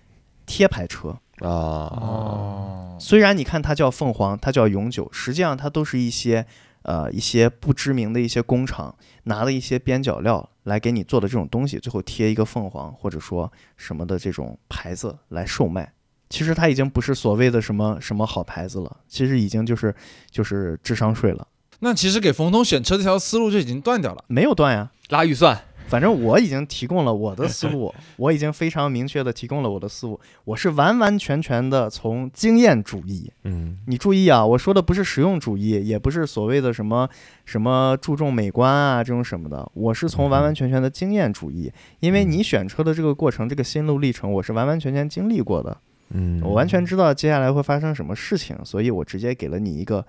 [0.46, 1.18] 贴牌车。
[1.40, 6.46] 啊，哦，虽然你看它叫凤凰，它叫永久，实际上它都是一些
[6.80, 15.92] 呃一些不知名的一些工厂拿了一些边角料来给你做的这种东西，最后贴一个凤凰或者说什么的这种牌子来售卖。
[16.30, 19.94] 其实它已经不是所谓的什么什么好牌子了，其实已经就是
[20.30, 21.46] 就是智商税了，
[21.80, 24.24] 那其实给冯通选车这条思路就已经断掉了。
[24.26, 24.90] 没有断呀。
[25.10, 33.30] 拉预算，反正我已经提供了我的思路， 我已经非常明确的提供了我的思路，我是完完全全的从经验主义。
[33.44, 37.08] 嗯，你注意啊，我说的不是实用主义，也不是所谓的什么
[37.44, 41.72] 什么注重美观啊这种什么的，我是从完完全全的经验主义。
[42.00, 45.76] 因为你选车的这个过程，这个心路历程，我是完完全全经历过的，
[46.10, 50.04] 嗯，我完全知道接下来会发生什么事情，所以我直接给了你一个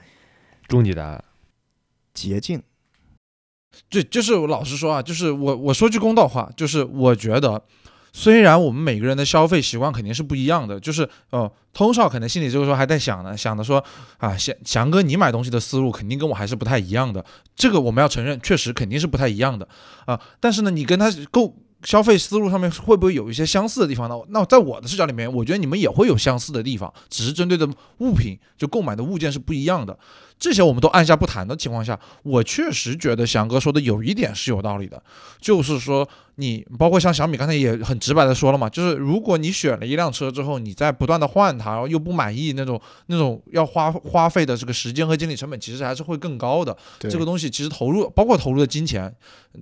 [0.67, 1.23] 终极答案，
[2.13, 2.61] 捷径。
[3.89, 7.61] 对，就是老实说啊，就是我我说句公道话，就是我觉得，
[8.13, 13.83] 虽然我们每个人的消费习惯肯定是不一样的，就是呃，通少可能心里这个时候还在想呢，想着说
[14.17, 17.23] 啊，翔翔哥你买东西的思路肯定跟我还是不太一样的，
[17.55, 19.67] 这个我们要承认，确实肯定是不太一样的
[20.05, 20.19] 啊。
[20.39, 24.15] 但是呢，你跟他购消费思路上面会不会有一些相似的地方呢？
[24.29, 29.97] 那在我的视角里面，我觉得你们也会有相似的地方，只是针对的物品就购买的物件是不一样的。
[30.39, 35.02] 这些我们都按下不谈的情况下，我确实觉得翔哥说的有一点是有道理的，
[35.41, 36.08] 就是说
[36.39, 46.78] 你包括像小米刚才也很直白的说了嘛，就是如果你选了一辆车之后，你在不断的换它，然后又不满意那种那种要花花费的这个时间和精力成本，其实还是会更高的。
[47.00, 49.12] 这个东西其实投入包括投入的金钱，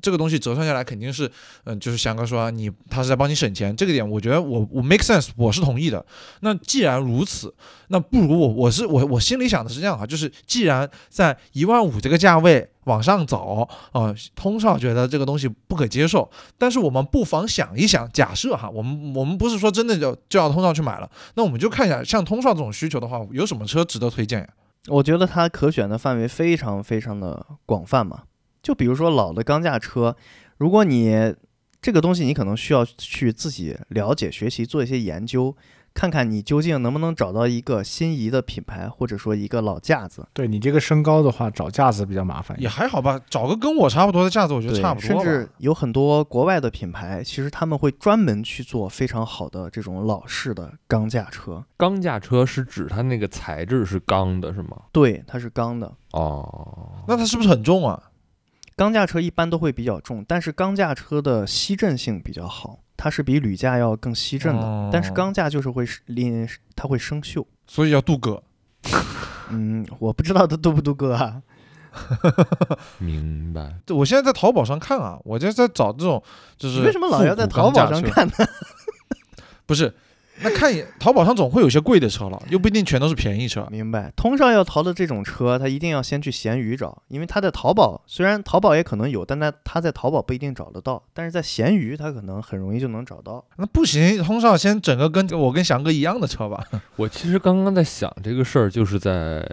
[0.02, 1.32] 这个东西折算下来肯定是，
[1.64, 6.06] 嗯，就是翔哥说啊你他是在帮你省钱，这个点我觉得我我 make sense，我是同意的。
[6.42, 7.54] 那既然如此，
[7.88, 24.48] 那不如我我是我我心里想的是这样啊，就是既然在一万五这个价位往上走，啊，通少觉得这个东西不可接受，但是我们不妨想一想，假设哈，我们我们不是说真的就就要通少去买了，那我们就看一下像通少这种需求的话，有什么车值得推荐呀？
[24.88, 28.24] 我觉得它可选的范围非常非常的广泛嘛。
[28.62, 30.15] 就比如说老的钢架车，
[30.58, 31.36] 如果你
[31.82, 35.56] 这个东西你可能需要去自己了解、学习、做一些研究，
[35.95, 40.27] 看看你究竟能不能找到一个心仪的品牌，或者说一个老架子。
[40.34, 42.67] 对你这个身高的话，找架子比较麻烦也。
[42.67, 45.08] 还好吧，找个跟我差不多的架子，我觉得，差不多。
[45.08, 51.63] 甚至有很多国外的品牌，其实他们会专门去做非常好的这种老式的钢架车。
[51.77, 54.77] 钢架车是指它那个材质是钢的，是吗？
[54.91, 55.89] 对，它是钢的。
[56.12, 58.12] 哦，那它是不是很重啊？
[58.75, 64.62] 钢架车一般都会比较重，但是钢架车的吸震性比较好，它是比铝架要更吸震的。
[64.62, 67.45] 哦但是钢架就是会令，它会生锈。
[67.67, 68.41] 所以要镀铬。
[69.49, 71.41] 嗯，我不知道它镀不镀铬啊。
[72.97, 73.73] 明白。
[73.86, 76.21] 对，我现在在淘宝上看啊，我就在找这种
[76.58, 78.01] 就是为什么老要在淘宝上？
[78.03, 78.34] 看呢？
[79.65, 79.93] 不是，
[80.41, 83.65] 那看一淘宝上总会有些贵的车了，又不一定全都是便宜车。
[83.71, 93.43] 明白，通少要淘的这种车，他一定要先去闲鱼找，因为他在淘宝虽然淘宝也可能有，但他他在淘宝不一定找得到，但是在闲鱼他可能很容易就能找到。
[93.56, 96.63] 那不行，通少先整个跟我跟翔哥一样的车吧。
[96.98, 99.48] 我其实刚刚在想这个事儿，就是在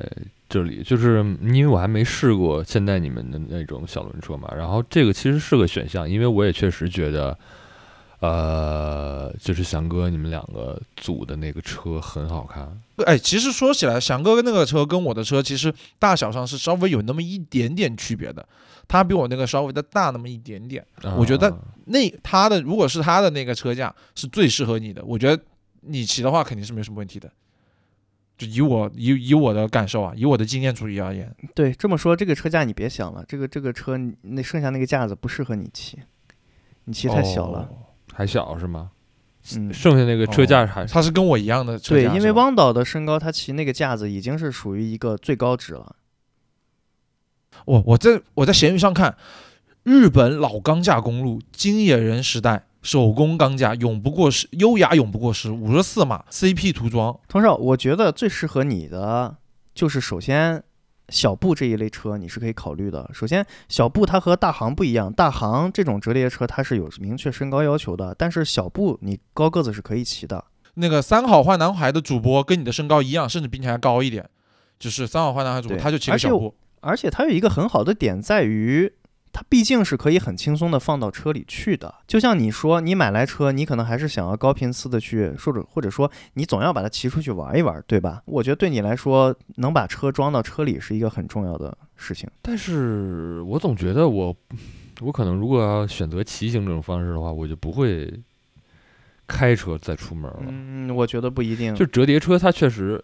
[0.48, 7.38] 这里，就是因为我还没试过现在你们的那种小轮车嘛，然后这个其实是个选项，因为我也确实觉得，
[8.22, 18.48] 呃，就是翔哥你们两个组的那个车很好看，哎，其实说起来，翔哥那个车跟我的车其实大小上是稍微有那么一点点区别的，
[18.86, 20.86] 他比我那个稍微的大那么一点点。
[21.18, 25.42] 我觉得啊那他的如果是他的那个车架是最适合你的，我觉得
[25.80, 27.28] 你骑的话肯定是没什么问题的。
[28.38, 35.98] 就以我以以我的感受啊，以我的经验主义而言，对，这么说这个车架你别想了，这个这个车那剩下那个架子不适合你骑，
[36.84, 37.68] 你骑太小了。
[37.68, 37.81] 哦
[38.12, 38.90] 还小是吗？
[39.56, 45.96] 嗯，剩下那个车架还他是跟我一样的车对，架，对因为汪导的身高，他骑那个架子已经是属于一个最高值了。
[47.64, 49.16] 我我在我在闲鱼上看，
[49.82, 57.18] 日本老钢架公路金野人时代手工钢架永不过时，优雅永不过时，五十四码 CP 涂装。
[57.28, 59.36] 通少，我觉得最适合你的
[59.74, 60.62] 就是首先
[61.12, 63.08] 小布这一类车你是可以考虑的。
[63.12, 70.44] 首先，小布它和大行不一样，大行这种折叠车它是有明确身高要求的，但是小布你高个子是可以骑的。
[70.74, 74.28] 那个三好坏男孩的主播跟你的身高一样，甚至比你还高一点，
[74.78, 76.54] 就是三好坏男孩主播，他就骑个小布。
[76.80, 78.92] 而且它有一个很好的点在于，
[79.32, 81.94] 它毕竟是可以很轻松的放到车里去的。
[82.06, 88.22] 就像你说，你买来车，你可能还是想要高频次的去，或者或者说你总要把它骑出去玩一玩，对吧？
[88.26, 92.28] 我觉得对你来说，能把车装到车里是一个很重要的事情。
[92.42, 94.36] 但是我总觉得我，
[95.00, 98.12] 我可能如果要选择骑行这种方式的话，我就不会
[99.26, 100.44] 开车再出门了。
[100.48, 101.74] 嗯，我觉得不一定。
[101.74, 103.02] 就折叠车，它确实，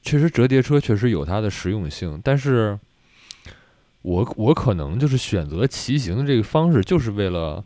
[0.00, 2.78] 确实折叠车确实有它的实用性，但是
[4.06, 7.64] 我我可能就是选择骑行的这个方式，就是为了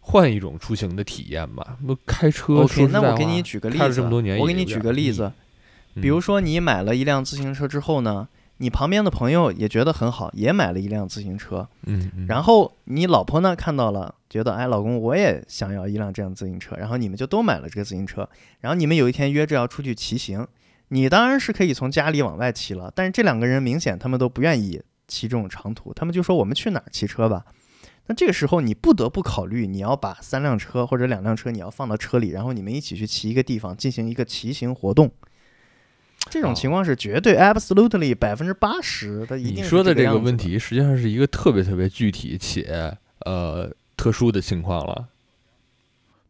[0.00, 1.78] 换一种出行的体验吧。
[1.82, 5.32] 那开车 OK，那我给你举个例子，这么多年我给你举个例子，
[5.94, 12.26] 嗯比如说你买了一辆自行车之后呢，你旁边的朋友也觉得很好，也买了一辆自行车，嗯，嗯。
[12.26, 18.28] 然后你老婆呢看到了，觉得哎，老公我也想要一辆这样自行车，然后你们就都买了这个自行车，
[18.62, 20.44] 然后你们有一天约着要出去骑行，
[20.88, 27.44] 你当然是可以从家里往外骑了，但是这两个人明显他们都不愿意骑这种长途，他们就说我们去哪儿骑车吧。
[28.06, 35.10] 那这个时候你不得不考虑，你要把三辆车或者两辆车你要放到车里，然后你们一起去骑一个地方进行一个骑行活动。
[36.30, 45.08] 这种哦情况是绝对 absolutely 百分之八十的，一定你说的这个问题，实际上是一个特别特别具体且呃特殊的情况了。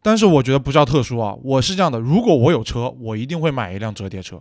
[0.02, 4.38] 但是我觉得不叫特殊啊，我是这样的，如果我有车，我一定会买一辆折叠车；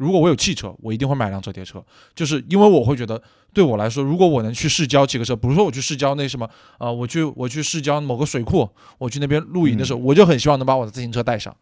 [0.00, 1.84] 如果我有汽车，我一定会买辆折叠车，
[2.14, 11.54] 就是因为我会觉得，对我来说，如果我能去市郊骑个车，比如说我去市郊那什么啊、我去我去市郊某个水库，我去那边露营的时候，我就很希望能把我的自行车带上。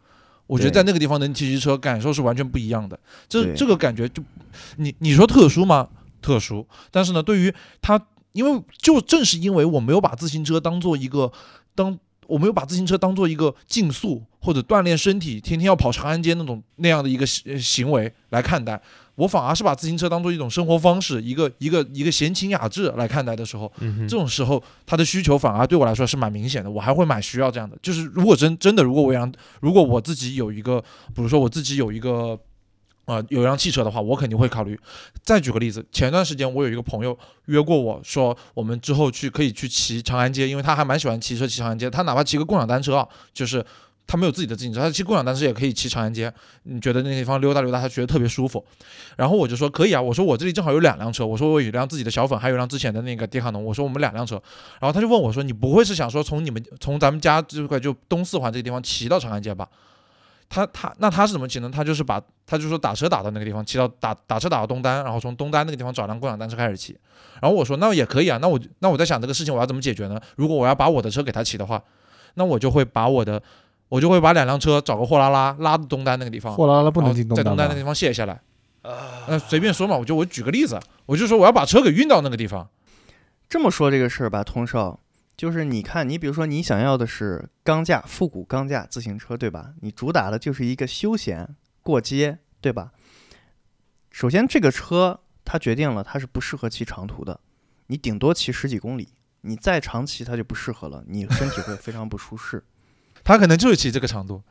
[0.46, 2.96] 我觉得在那个地方能骑骑车，感受是完全不一样的。
[3.28, 4.22] 这这个感觉就，
[4.76, 5.88] 你你说特殊吗？
[6.22, 6.64] 特殊。
[6.92, 8.00] 但是呢，对于他，
[8.32, 11.32] 因为就正是因为我没有把自行车当做一个
[11.74, 11.98] 当
[12.28, 18.80] 我没有把自行车当做一个竞速或者锻炼身体，天天要跑长安街那种那样的一个行行为来看待，
[19.16, 27.76] 我反而是把自行车当做一种生活方式，一个一个一个闲情雅致来看待的时候，嗯这种时候它的需求反而对我来说是蛮明显的，我还会蛮需要这样的。
[27.82, 30.80] 就是如果真真的，如果我让如果我自己有一个，
[31.14, 32.38] 比如说我自己有一个。
[33.08, 34.78] 啊、有一辆汽车的话，我肯定会考虑。
[35.24, 41.88] 再举个例子，前段时间我有一个朋友约过我说，我们之后去可以去骑长安街，因为他还蛮喜欢骑车骑长安街。
[41.88, 43.64] 他哪怕骑个共享单车啊，就是
[44.06, 46.30] 他没有自己的自行车，他骑共享单车也可以骑长安街。
[46.64, 48.62] 你觉得那地方溜达溜达，他觉得特别舒服。
[49.16, 54.34] 然后我就说可以啊，我说我这里正好有两辆车，我说我有一辆自己的小粉，还有一辆之前的那个迪卡侬，我说我们两辆车。
[54.80, 59.66] 然后他就问我说，你不会是想说从你们从咱们家这块就东四环这个地方骑到长安街吧？
[60.48, 61.70] 他他那他是怎么骑呢？
[61.72, 66.98] 他就是把他就说打车打到那个地方，骑到打打车打到东单，然后从东单那个地方找辆共享单车开始骑。
[67.40, 70.20] 然后我说那也可以啊，那我那我在想这个事情我要怎么解决呢？
[70.36, 71.82] 如果我要把我的车给他骑的话，
[72.34, 73.42] 那我就会把我的
[73.88, 78.40] 我就会把两辆车找个货拉拉拉到东单那个地方，货拉拉不能进东单在东单那个地方卸下来。
[79.28, 82.66] 那随便说嘛，我就我举个例子，我就说我要把车给运到那个地方。
[83.48, 84.98] 这么说这个事儿吧，通少，
[85.38, 89.72] 就是你看，你比如说你想要的是钢架复古钢架自行车，对吧？
[89.82, 92.90] 你主打的就是一个休闲过街，对吧？
[94.10, 97.38] 首先，这个车它决定了它是不适合骑长途的，
[97.86, 99.10] 你顶多骑十几公里，
[99.42, 102.64] 你再长骑它就不适合了，你身体会非常不舒适。
[103.22, 104.42] 它可能就是骑这个长度，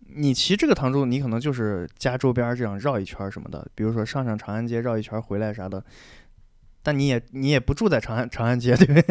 [0.00, 5.82] 你骑这个长度，你可能就是家周边儿这样绕一圈儿什么的，比如说上上长安街绕一圈儿回来啥的。
[6.82, 9.04] 但你也你也不住在长安长安街，对不对？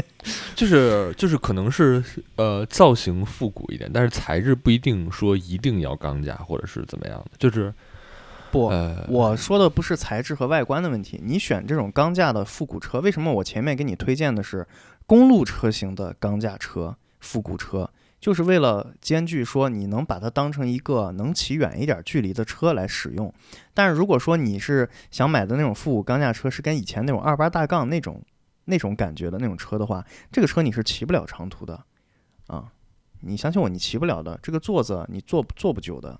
[0.55, 2.03] 就是就是可能是
[2.35, 7.73] 呃造型复古一点，但是材质不一定说一定要钢架或者是怎么样的，就是
[8.51, 11.21] 不，呃我说的不是材质和外观的问题。
[11.23, 14.67] 你选这种钢架的复古车，为什么我前面给你推荐的是
[15.05, 17.89] 公路车型的钢架车、复古车？
[18.19, 23.33] 就是为了兼具说你能把它当成一个能骑远一点距离的车来使用。
[23.73, 28.21] 但是如果说你是想买的那种复古钢架车，是跟以前那种二八大杠那种
[28.65, 31.83] 那种感觉的那种车的话，这个车你是骑不了长途的
[32.47, 32.71] 啊。
[33.21, 34.39] 你相信我，你骑不了的。
[34.41, 36.19] 这个座子你坐坐不久的。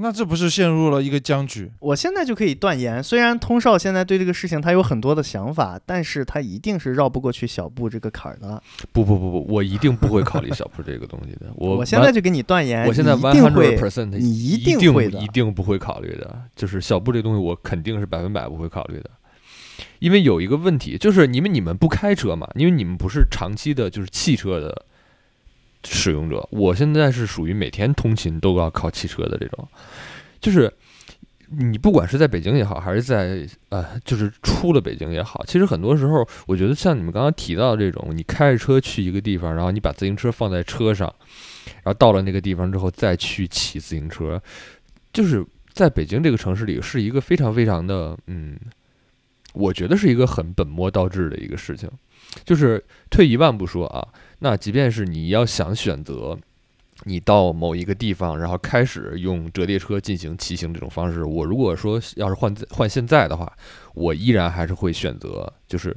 [0.00, 1.70] 那这不是陷入了一个僵局？
[1.80, 8.62] 我现在就可以断言，虽然通少现在对这个事情他有很多的想法，但是他一定是绕不过去小布这个坎儿的。
[8.92, 11.46] 不不不不，我一定不会考虑小布这个东西的。
[11.56, 16.42] 我我现在就给你断言，我现在 one 一定 hundred 会，percent 你一一定会的一定不会考虑的。
[16.54, 19.10] 就是小布这东西，我肯定是百分百不会考虑的。
[19.98, 24.86] 因为有一个问题，就是你们你们不开车嘛，因为你们不是长期的，就是汽车的
[25.84, 26.46] 使用者。
[26.50, 29.68] 我现在是属于每天通勤都要靠汽车的这种，
[30.40, 30.72] 就是
[31.50, 41.12] 你不管是在北京也好，还是在呃，就是出了北京也好，其实很多时候，我觉得像你们刚刚提到这种，你开着车去一个地方，然后你把自行车放在车上，
[41.82, 44.40] 然后到了那个地方之后再去骑自行车，
[45.12, 48.58] 就是在北京这个城市里是一个非常非常的，嗯，
[49.54, 51.88] 我觉得是一个很本末倒置的一个事情。
[52.44, 54.06] 就是退一万步说啊，
[54.38, 56.38] 那即便是你要想选择。
[57.04, 61.24] 你到某一个地方，然后开始用折叠车进行骑行这种方式。
[61.24, 63.56] 我如果说要是换换现在的话，
[63.94, 65.96] 我依然还是会选择，就是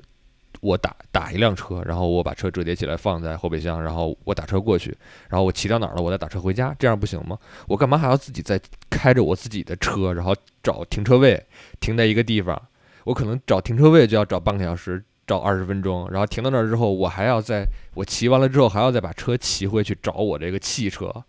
[0.62, 4.96] 我打打一辆车，然后我把车折叠起来放在后备箱，然后我打车过去，
[5.28, 7.36] 然后我骑到哪儿了，我再打车回家，这样不行吗？
[7.68, 11.44] 我干嘛还要自己再开着我自己的车，然后找停车位
[11.80, 12.62] 停在一个地方？
[13.06, 15.04] 我可能找停车位就要找半个小时。
[15.32, 21.24] 找二十分钟，然后停到那儿之后，我还要在我骑完了之后，还要再把车骑回去找我这个汽车，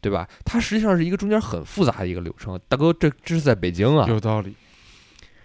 [0.00, 0.28] 对吧？
[0.44, 2.56] 它实际上是一个中间很复杂的一个流程。
[2.68, 4.54] 大哥，这这是在北京啊，有道理。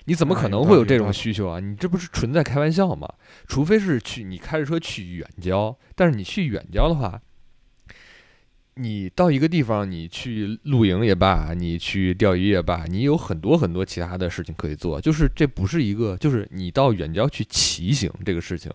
[0.06, 1.60] 你怎么可能会有这种需求啊？
[1.60, 3.12] 你这不是纯在开玩笑吗？
[3.48, 7.20] 除非是去你开着车去远郊，但是你去远郊的话。
[8.76, 15.00] 你到一个地方，你去露营也罢，你去钓鱼也罢，你有很多很多其他的事情可以做。
[15.00, 18.72] 就是这不是一个，就是你到远郊去骑行这个事情，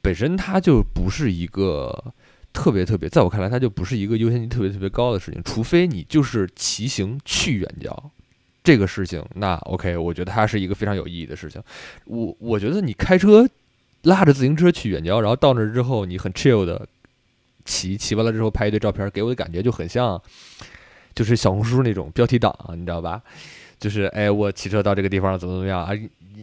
[0.00, 2.14] 本身它就不是一个
[2.52, 5.42] 特别特别，在我看来，它就不是一个优先级特别特别高的事情。
[5.44, 8.10] 除非你就是骑行去远郊
[8.62, 11.60] 这个事情，那 OK，我觉得它是一个非常有意义的事情。
[12.04, 13.46] 我我觉得你开车
[14.02, 16.86] 拉着自行车去远郊，然后到那之后，你很 chill 的。
[17.66, 20.18] 骑骑完了之后拍一堆照片，给我的感觉就很像，
[21.14, 23.20] 就是小红书那种标题党，你知道吧？
[23.78, 25.92] 就是哎，我骑车到这个地方怎么怎么样啊？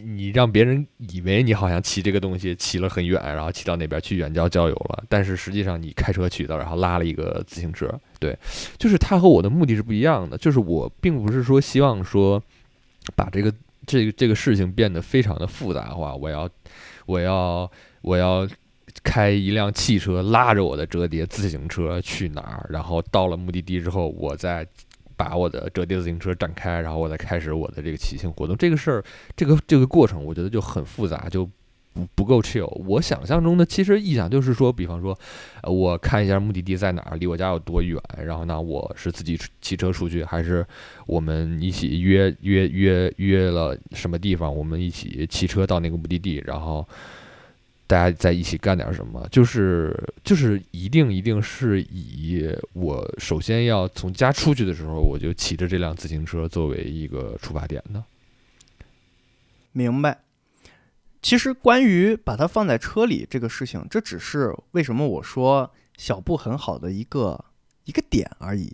[0.06, 7.88] 你让别人以为你好像骑这个东西骑了很远，然后骑到那边去远郊郊游了，但是实际上你开车去的，然后拉了一个自行车。
[8.20, 8.36] 对，
[8.78, 10.38] 就是他和我的目的是不一样的。
[10.38, 12.40] 就是我并不是说希望说
[13.16, 13.52] 把这个
[13.86, 16.48] 这个这个事情变得非常的复杂化，我要
[17.06, 17.68] 我要
[18.02, 18.46] 我要。
[19.02, 24.66] 开一辆汽车拉着我的折叠自行车去哪儿，然后到了目的地之后，我再
[25.16, 28.56] 把我的折叠自行车展开，然后我再开始我的这个骑行活动。
[28.56, 29.04] 这个事儿，
[29.36, 31.48] 这个这个过程，我觉得就很复杂，就
[31.92, 32.66] 不不够 chill。
[32.86, 35.16] 我想象中的其实意想就是说，比方说，
[35.62, 40.66] 我看一下目的地在哪儿，离我家有多远，然后呢，我是自己骑车出去，还是
[41.06, 46.86] 我们一起约约约约了什么地方，我们一起骑车到那个目的地，然后。
[47.86, 49.28] 大家在一起干点什么？
[49.30, 58.02] 就是就是一定一定是以我首先要从家出去的时候，我就骑着这辆自行车作为一个出发点的。
[59.72, 60.20] 明白。
[61.20, 67.44] 其实关于把它放在车里这个事情，这只是为什么我说小布很好的一个
[67.84, 68.72] 一个点而已。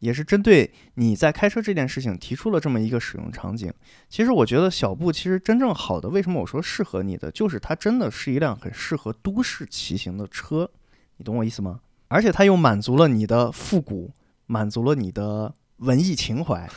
[0.00, 3.72] 也是针对你在开车这件事情提出了这么一个使用场景。
[4.08, 10.70] 其实我觉得小布其实真正好的，为什么我说适合你的，就是它真的是一辆很适合都市骑行的车，
[11.16, 11.80] 你懂我意思吗？
[12.08, 14.10] 而且它又满足了你的复古，
[14.46, 16.68] 满足了你的文艺情怀。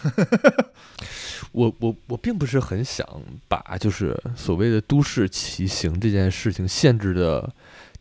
[1.54, 3.06] 我我我并不是很想
[3.48, 7.54] 把就是所谓的都市骑行这件事情限制的。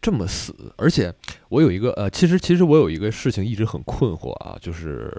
[0.02, 1.12] 这么死，而且
[1.48, 5.12] 我有一个呃，其实其实我有一个事情一直很困惑啊，就是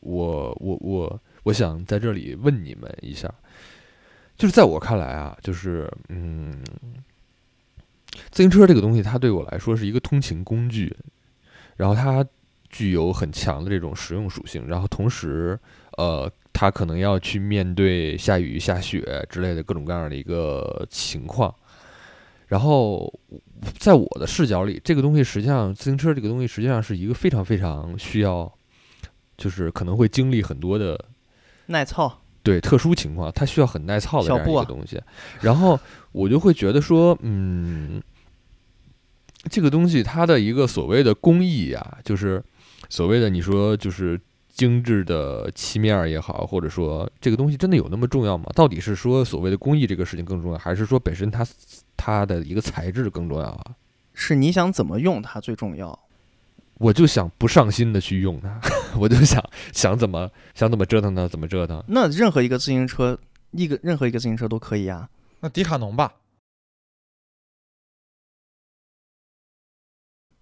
[0.00, 3.32] 我我我我想在这里问你们一下，
[4.36, 6.62] 就是在我看来啊，就是嗯，
[8.30, 10.96] 自行车这个东西，它对我来说是一个通勤工具，
[11.76, 12.26] 然后它
[12.68, 15.58] 具有很强的这种实用属性，然后同时
[15.96, 21.54] 呃，它可能要去面对下雨下雪之类的各种各样的一个情况，
[22.52, 23.10] 然后。
[23.78, 28.52] 在我的视角里，这个东西实际上，自行车这个东西实际上是一个非常非常需要，
[29.36, 30.98] 就是可能会经历很多的
[31.66, 35.00] 耐操，对特殊情况，它需要很耐操的这样一个东西。
[35.42, 35.78] 然后
[36.10, 38.02] 我就会觉得说，嗯，
[39.48, 42.42] 这个东西它的一个所谓的工艺呀，就是
[42.88, 48.46] 所谓的你说就是精致的漆面也好，或者说这个东西真的有那么重要吗？
[48.56, 51.46] 到底是说所谓的工艺这个事情更重要，还是说本身它？
[51.96, 53.76] 它的一个材质更重要啊，
[54.14, 55.98] 是你想怎么用它最重要。
[56.78, 58.60] 我就想不上心的去用它，
[58.98, 59.40] 我就想
[59.72, 61.82] 想怎么想怎么折腾它怎么折腾。
[61.86, 63.16] 那任何一个自行车，
[63.52, 65.08] 一个任何一个自行车都可以啊。
[65.38, 66.12] 那迪卡侬吧。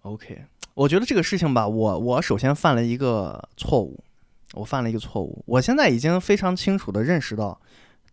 [0.01, 4.03] OK，我觉得这个事情吧，我我首先犯了一个错误，
[4.55, 5.45] 我犯了一个错误。
[5.47, 7.61] 我现在已经非常清楚的认识到，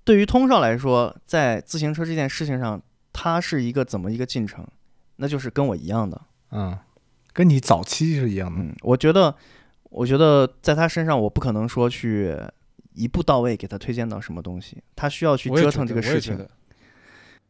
[0.04, 2.82] 对于通少来说，在自行车这件事情上。
[3.20, 4.63] 它是一个怎么一个进程？
[5.15, 6.78] 那就是跟我一样的，嗯，
[7.34, 8.61] 跟你早期是一样的。
[8.61, 9.34] 嗯，我觉得，
[9.89, 12.38] 我觉得在他身上，我不可能说去
[12.93, 16.47] 一步到位给他推荐到什么东西，他需要去折腾这个事情。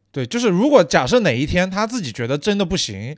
[0.09, 3.13] 对，就是如果假设哪一天他自己觉得真的不行，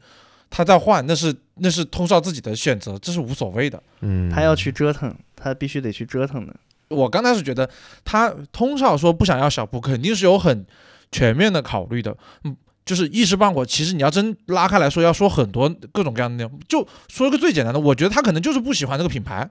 [0.49, 3.81] 他再换，那是那是通少自己的选择，这是无所谓的。
[4.01, 6.55] 嗯，他要去折腾，他必须得去折腾的。
[6.87, 7.69] 我刚开始觉得
[8.03, 10.65] 他通少说不想要小布，肯定是有很
[11.12, 12.16] 全面的考虑的。
[12.43, 12.55] 嗯，
[12.86, 16.60] 就是一时半会，其实你要真拉开来说，要说很多各种各样的内容。
[16.68, 19.49] 就说一个最简单的，我觉得他可能就是不喜欢这个品牌，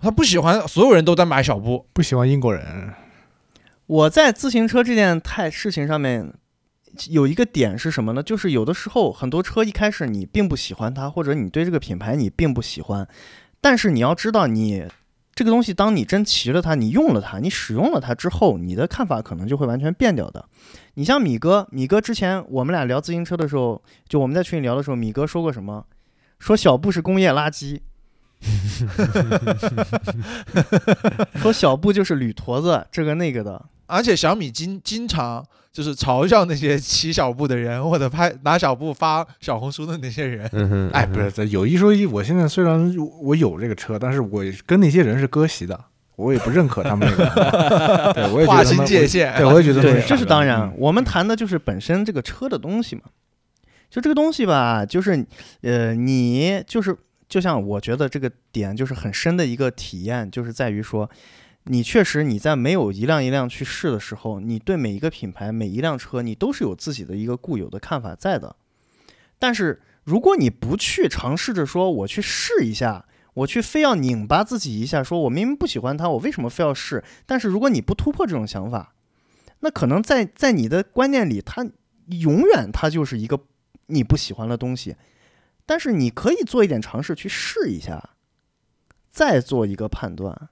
[0.00, 1.86] 他不喜欢所有人都在买小布。
[1.92, 2.92] 不喜欢英国人，
[3.86, 6.32] 我在自行车这件太事情上面
[7.08, 8.22] 有一个点是什么呢？
[8.22, 13.08] 就是有的时候很多车一开始你并不喜欢它，或者你对这个品牌你并不喜欢，
[13.60, 14.84] 但是你要知道你。
[15.34, 20.44] 这个东西，当你真骑了它，你用了它，你使用了它之后，你的看法可能就会完全变掉的。
[20.94, 25.86] 你像米哥，米哥之前我们俩聊自行车的时候，就我们在群里聊的时候，米哥说过什么？
[26.38, 27.80] 说小布是工业垃圾，
[31.40, 33.64] 说小布就是铝坨子，这个那个的。
[33.94, 40.48] 而且小米经经常就是嘲笑那些骑小布的人，或者拍拿小布发小红书的那些人。
[40.52, 45.78] 嗯哼，哎，不是，这有一说一，我现在虽然我有这个车，但是我跟那些人是割席的，
[46.16, 50.74] 我也不认可他们那个， 对我也觉划清界限，对，我也觉得对，这是当然嗯。
[50.78, 53.02] 我们谈的就是本身这个车的东西嘛。
[53.90, 55.24] 就这个东西吧，就是
[55.62, 56.96] 呃，你就是
[57.28, 61.08] 就像我觉得这个点就是很深的一个体验，就是在于说，
[61.64, 68.56] 你确实你在没有一辆一辆去试的时候，你对每一个品牌每一辆车，你都是有自己的一个固有的看法在的。
[69.38, 77.02] 但是如果你不去尝试着说我去试一下，我去非要拧巴自己一下，说我明明不喜欢它，我为什么非要试？
[77.24, 78.94] 但是如果你不突破这种想法，
[79.60, 81.66] 那可能在在你的观念里，它
[82.08, 83.40] 永远它就是一个
[83.86, 84.96] 你不喜欢的东西。
[85.64, 88.10] 但是你可以做一点尝试去试一下，
[89.10, 90.50] 再做一个判断，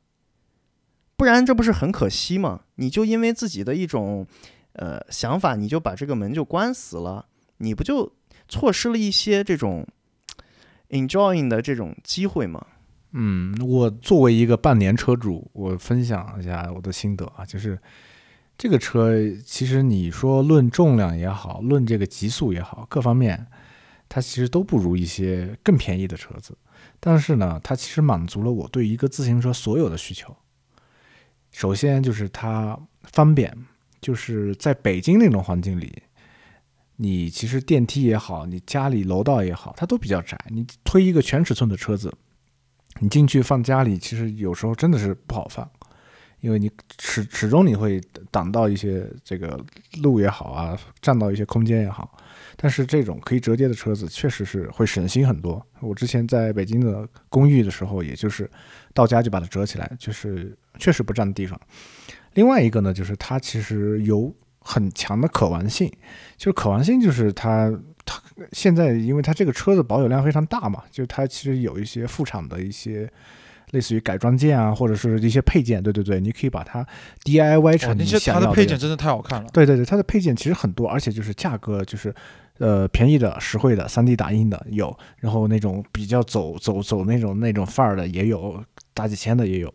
[1.23, 2.63] 不然这不是很可惜吗？
[2.75, 4.27] 你就因为自己的一种
[4.73, 7.27] 呃想法，你就把这个门就关死了，
[7.59, 8.13] 你不就
[8.49, 9.87] 错失了一些这种
[10.89, 12.67] enjoying 的这种机会吗？
[13.13, 17.79] 嗯，我作为一个半年车主，我分享一下我的心得啊，就是
[18.59, 19.13] 这个车
[19.47, 23.47] 其实你说论重量也好，论这个极速也好，各方面
[24.09, 26.59] 它其实都不如一些更便宜的车子。
[26.99, 30.37] 但是呢，它其实满足了我对一个自行车所有的需求。
[31.53, 33.57] 首先就是它方便，
[34.01, 36.03] 就是在北京那种环境里，
[36.97, 40.39] 你其实电梯也好，你家里楼道也好，它都比较窄。
[40.49, 42.13] 你推一个全尺寸的车子，
[43.01, 45.71] 你进去放家里，其实有时候真的是不好放，
[46.41, 48.01] 因为你始始终你会
[48.31, 49.63] 挡到一些这个
[50.01, 52.19] 路也好啊，占到一些空间也好。
[52.57, 55.65] 但是这种可以折叠的车子确实是会省心很多。
[55.81, 58.51] 我之前在北京的公寓的时候，也就是
[58.95, 61.61] 到家就把它折起来，就是确实不占地方。
[62.35, 65.91] 另外一个呢，就是它其实有很强的可玩性，
[66.37, 67.73] 就是可玩性就是它
[68.05, 68.23] 它
[68.53, 73.11] 现在因为它这个车子保有量非常大嘛，就它其实有一些副厂的一些
[73.73, 76.87] 类似于改装件啊，或者是一些配件，对对对，你可以把它
[77.25, 79.49] DIY 成你那些想要样它的配件真的太好看了。
[79.53, 82.15] 对对对，它的配件其实很多，而且就是价格就是，
[82.63, 89.75] 呃，便宜的、实惠的、3 D 打印的有，然后那种比较走走走那种那种范儿的也有，大几千的也有。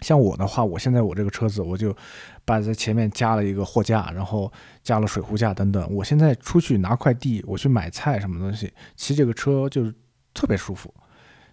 [0.00, 1.96] 像我的话，我现在我这个车子，我就
[2.44, 4.52] 把在前面加了一个货架，然后
[4.82, 5.88] 加了水壶架等等。
[5.88, 9.94] 我现在出去拿快递，我去买菜什么东西，骑这个车就是
[10.34, 10.92] 特别舒服。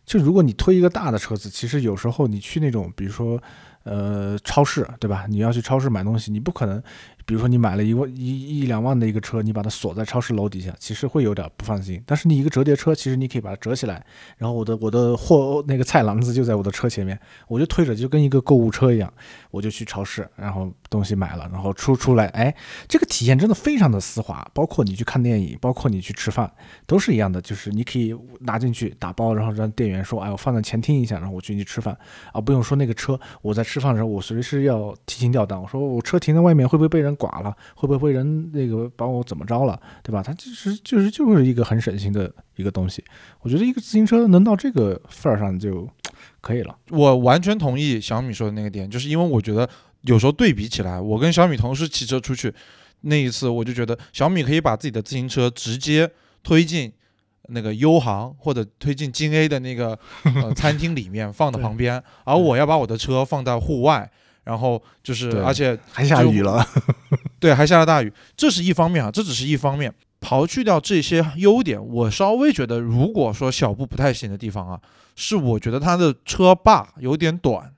[0.07, 3.39] 就如果你推一个大的车子，其实有时候你去那种，比如说，
[3.83, 5.27] 呃，超市，对吧？
[5.29, 6.81] 你要去超市买东西，你不可能，
[7.27, 12.01] 比如说你买了一万一一两万的一个车，你把它锁在超市楼底下，其实会有点不放心。
[12.05, 14.01] 但是你一个折叠车，其实你可以把它折起来，
[14.37, 17.19] 然后我的我的货那个菜篮子就在我的车前面，
[17.49, 19.11] 我就推着，就跟一个购物车一样，
[19.51, 22.55] 我就去超市，然后东西买了，然后出出来，哎，
[22.87, 24.49] 这个体验真的非常的丝滑。
[24.53, 26.49] 包括你去看电影，包括你去吃饭，
[26.85, 31.97] 都是一样的，就是你可以拿进去打包，然后让店员说，哎，我放在前厅一下，然后我进去吃饭
[32.31, 40.23] 啊，不用说那个车，我在吃饭的时候，我随时要提心吊胆，我说我车停在外面会不会被人剐了，会不会人那个把我怎么着了，对吧？
[40.23, 43.03] 它其实就是就是一个很省心的一个东西。
[43.41, 45.89] 我觉得一个自行车能到这个份儿上就
[46.39, 46.77] 可以了。
[46.89, 49.67] 我完全同意小米说的那个点，就是因为我觉得
[50.01, 52.53] 有时候对比起来，我跟小米同时骑车出去，
[53.01, 56.09] 那一次我就觉得小米可以把自己的自行车直接
[56.43, 56.91] 推进
[57.49, 64.09] 那个优航或者推进京 A 的那个呃餐厅里面放到旁边，而我要把我的车放在户外，
[64.47, 66.65] 然后就是而且还下雨了，
[67.37, 69.93] 对，还下了大雨，这是一方面啊，这只是一方面。
[70.21, 74.79] 刨去掉这些优点，我稍微觉得，如果说小布不太行的地方啊，
[75.15, 77.73] 是我觉得它的车把有点短。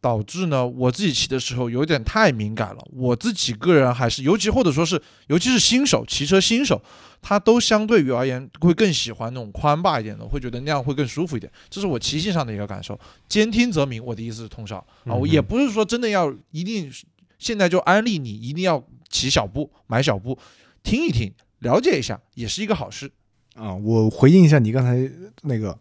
[0.00, 2.84] 导致呢我自己骑的时候有点太敏感了。
[2.92, 6.82] 我自己个人还是，尤其或者说是，尤其是新手骑车新手，
[7.22, 11.50] 他都相对于而言会更喜欢那种宽霸一点的，会觉得那样会更舒服一点。
[11.70, 12.98] 这是我骑行上的一个感受。
[13.28, 16.92] 兼听则明，我的意思是通宵啊，我也不是说真的要一定
[17.38, 20.36] 现在就安利你一定要骑小步买小步，
[20.82, 23.10] 听一听了解一下也是一个好事。
[23.54, 25.10] 啊，我回应一下你刚才
[25.42, 25.78] 那个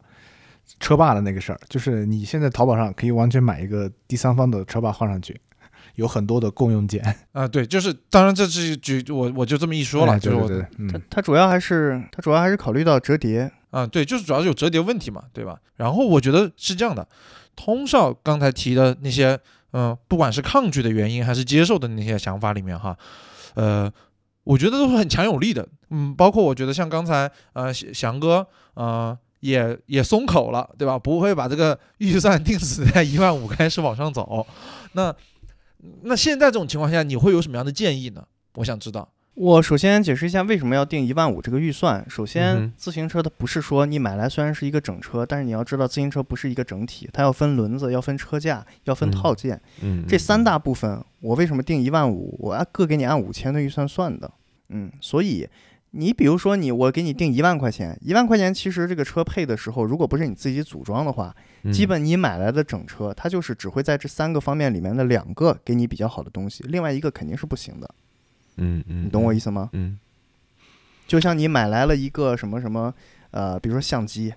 [0.79, 5.39] 车霸的那个事儿，就是你现在淘宝上可以完全买一个第三方的车霸换上去，
[5.95, 7.03] 有很多的共用件。
[7.31, 15.57] 啊，对，就是当然这是举我我就这么一说了，哎就是我对对对，嗯，它它主要还是它主要还是考虑到折叠，啊，对，就是主要是有折叠问题嘛，对吧？
[15.75, 17.07] 然后我觉得是这样的，
[17.55, 19.39] 通少刚才提的那些，
[19.73, 22.97] 嗯、不管是抗拒的原因还是接受的那些想法里面哈，
[23.55, 23.91] 呃，
[24.43, 29.17] 我觉得都是很强有力的，嗯，包括我觉得像刚才呃翔翔哥，呃。
[29.41, 30.99] 也也松口了，对吧？
[30.99, 34.45] 不会把这个预算定死在一万五开始往上走。
[34.91, 35.11] 那
[36.03, 38.23] 那现在这种情况下，你会有什么样的建议呢？
[38.55, 39.09] 我想知道。
[39.33, 42.05] 我首先解释一下为什么要定一万五这个预算。
[42.09, 49.59] 首嗯先，自行车它不是说你买来虽然是一个整车，但是你要知道自行车不是一个整体，它要分轮子，要分车架，要分嗯套件。
[49.81, 52.37] 嗯，这三大部分，我为什么定一万五？
[52.39, 54.29] 我按各给你按五千的预算算的。
[54.67, 55.47] 嗯，所以
[55.91, 67.89] 你比如说你我给你定一万块钱，一万块钱其实这个车配的时候，如果不是你自己组装的话，嗯基本你买来的整车，它就是只会在这三个方面里面的两个给你比较好的东西，另外一个肯定是不行的。
[68.57, 69.51] 嗯嗯，你懂我意思？
[69.51, 69.69] 吗？
[69.73, 69.97] 嗯
[71.07, 72.93] 就像你买来了一个什么什么，
[73.31, 74.33] 呃，比如说相机，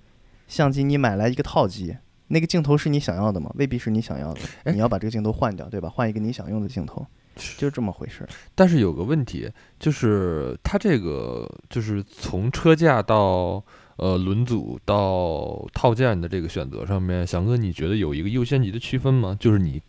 [0.48, 1.96] 相机你买来一个套机，
[2.26, 3.52] 那个镜头是你想要的吗？
[3.54, 5.88] 未必是你想要的，哎你要把这个镜头换掉，对吧？
[5.88, 7.06] 换一个你想用的镜头，
[7.56, 8.28] 就这么回事儿。
[8.54, 13.62] 但是有个问题，就是它这个就是从车架到
[13.96, 19.36] 呃轮组到套件的这个选择上面，翔哥，你觉得有一个优先级的区分吗？
[19.38, 19.80] 就是你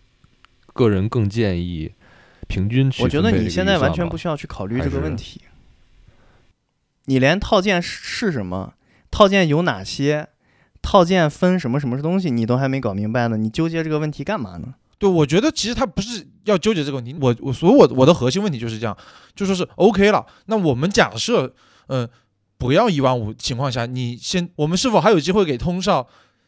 [0.73, 1.91] 个人更建议
[2.47, 5.41] 平均去我觉得你现在完全不需要去考虑这个问题。
[7.05, 8.73] 你连套件是是什么，
[9.11, 10.29] 套件有哪些，
[10.81, 14.73] 套件分什么什么东西，你都还没搞明白呢，你纠结这个问题干嘛呢？
[14.97, 18.95] 对，我觉得其实他不是要纠结这个问题，我我所以我我的核心问题就是这样，
[19.35, 20.25] 就说是 OK 了。
[20.45, 21.53] 那我们假设，
[21.87, 22.07] 嗯、
[22.57, 26.07] 不要一万五情况下，你先，我们是否还有机会给通少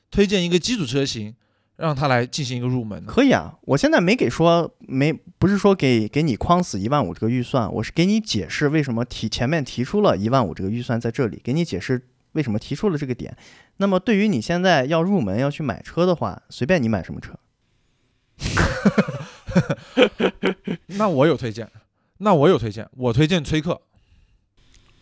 [0.10, 1.36] 推荐一个基础车型，
[1.76, 3.04] 让他来进行一个入门？
[3.06, 13.36] 可以啊，我现在没给说没，不是说给给你框死一万五这个预算，我是给你解释为什么提前面提出了一万五这个预算在这里，给你解释为什么提出了这个点。
[13.78, 17.34] 那么对于你现在要入门要去买车的话，随便你买什么车，
[20.98, 21.70] 那我有推荐，
[22.20, 23.80] 那我有推荐，我推荐崔克。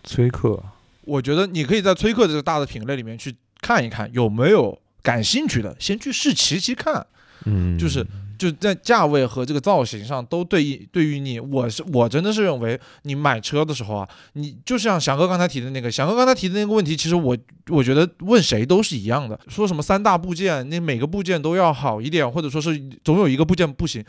[0.04, 0.64] 崔克，
[1.02, 7.06] 我觉得你可以在崔克这个大的品类里面去看一看，有没有感兴趣的，先去试骑骑看。
[7.46, 8.06] 嗯，就是
[8.38, 17.38] 就在价位和这个造型上都对于对于你，我是我真的是认为你买车的时候啊，你就像翔哥刚才提的那个，翔哥刚才提的那个问题，其实我
[17.70, 24.04] 我觉得问谁都是一样的，说什么三大部件，那每个部件都要好一点，或者说是总有一个部件不行。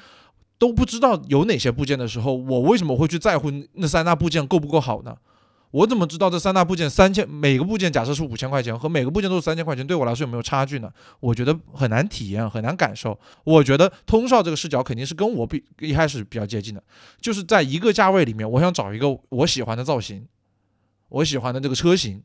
[0.59, 5.15] 都不知道有哪些部件的时候，我为什么会去在乎那三大部件够不够好呢？
[5.77, 10.91] 我怎么知道这三大部件三千每个部件假设是五千块钱和每个部件都是三千块钱，对我来说有没有差距呢？
[11.21, 13.19] 我觉得很难体验，很难感受。
[13.45, 16.83] 我觉得通少这个视角肯定是跟我比一开始比较接近的，
[17.21, 20.27] 就是在一个价位里面，我想找一个我喜欢的造型，
[21.11, 22.23] 我喜欢的这个车型。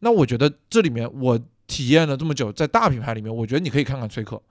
[0.00, 4.42] 那我觉得这里面我体验了这么久，在大品牌里面，我觉得你可以看看崔克，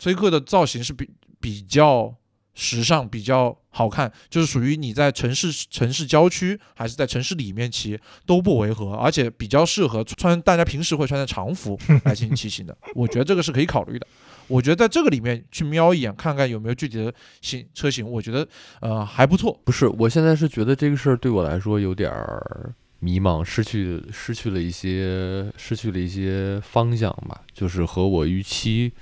[0.00, 2.12] 崔克的造型是比比较
[2.54, 12.76] 时尚、比较好看，就是属于你在城市城市郊区还是在城市里面骑都不违和，而且比较适合穿大家平时会穿的常服 来进行骑行的。
[12.94, 14.06] 我觉得这个是可以考虑的。
[14.46, 18.46] 我觉得在这个里面去瞄一眼，看看有没有具体的型车型，我觉得
[18.80, 19.58] 呃还不错。
[19.64, 28.92] 不是，我现在是觉得这个事儿对我来说有点儿迷茫，失去失去了一些失去了一些方向吧，就是和我预期，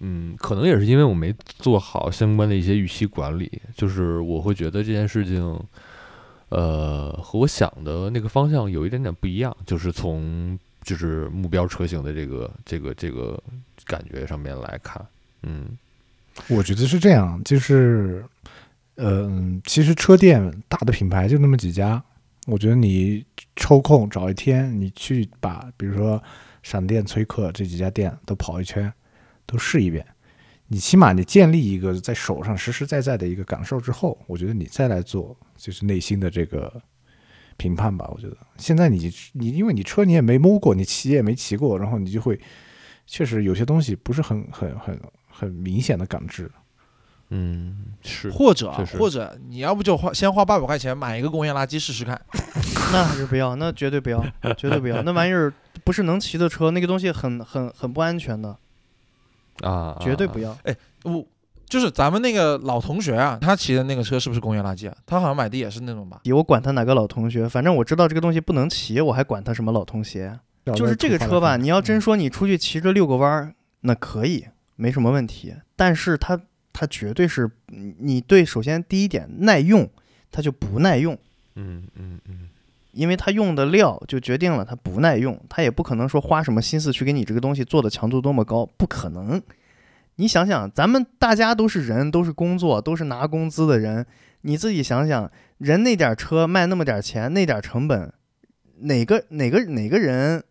[0.00, 5.60] 嗯，可能也是因为我没做好相关的一些预期管理，就是我会觉得这件事情，
[6.50, 13.42] 呃，和我想的那个方向有一点点不一样，就是从就是目标车型的这个这个这个
[13.84, 15.04] 感觉上面来看，
[15.42, 15.76] 嗯。
[16.46, 18.24] 我觉得是这样，就是，
[18.94, 22.00] 嗯、其实车店大的品牌就那么几家，
[22.46, 23.24] 我觉得你
[23.56, 26.22] 抽空找一天，你去把比如说
[26.62, 28.92] 闪电、崔克这几家店都跑一圈，
[29.48, 30.06] 都试一遍。
[30.68, 36.70] 你起码你建立一个在手上实实在在的一个感受之后，我觉得你再来做就是内心的这个
[37.56, 38.06] 评判吧。
[38.14, 42.38] 我觉得现在你你因为你车你也没摸过，你骑也没骑过，然后你就会
[43.06, 46.50] 确实有些东西不是很很很很明显的感知。
[47.30, 52.20] 嗯，是或者或者你要不就花先花八百块钱买一个工业垃圾试试看。
[52.92, 54.22] 那还是不要，那绝对不要，
[54.56, 55.52] 绝对不要，那玩意儿
[55.84, 58.58] 不是能骑的车，那个东西很很很不安全的，
[59.66, 59.98] 啊，啊。
[60.00, 60.56] 绝对不要。
[60.64, 61.24] 哎我
[61.66, 64.96] 就是咱们那个老同学啊，他骑的那个车是不是工业垃圾啊？
[65.04, 66.20] 他好像买的也是那种吧？
[66.34, 70.38] 我管他哪个老同学，反正我知道这个东西不能骑，我还管他什么老同学？
[70.74, 74.44] 就是这个车吧，你要真说你出去骑着遛个弯儿，那可以，
[74.76, 75.54] 没什么问题。
[75.76, 76.38] 但是它
[76.72, 79.88] 它绝对是，你你对，首先第一点耐用，
[80.30, 81.16] 它就不耐用，
[81.54, 82.48] 嗯嗯嗯，
[82.98, 89.40] 因为它用的料就决定了它不耐用，它也不可能说花什么心思去给你这个东西做的强度多么高，不可能。
[90.16, 94.04] 你想想，咱们大家都是人，都是工作，都是拿工资的人，
[94.40, 98.12] 你自己想想，人那点儿车卖那么点儿钱，那点儿成本，
[98.80, 100.42] 哪个哪个哪个人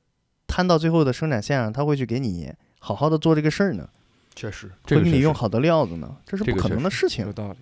[0.47, 3.89] 摊到最后的生产线上，他会去给你好好的做这个事儿呢？
[4.33, 6.15] 确实，这会给你用好的料子呢？
[6.25, 7.33] 这是不可能的事情有。
[7.33, 7.57] 道理。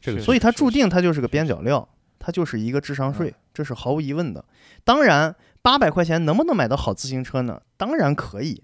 [0.00, 1.86] 这个所以它注定它就是个边角料，
[2.20, 4.44] 它就是一个智商税，这是毫无疑问的。
[4.84, 7.60] 当然，八百块钱能不能买到好自行车呢？
[7.76, 8.62] 当然可以，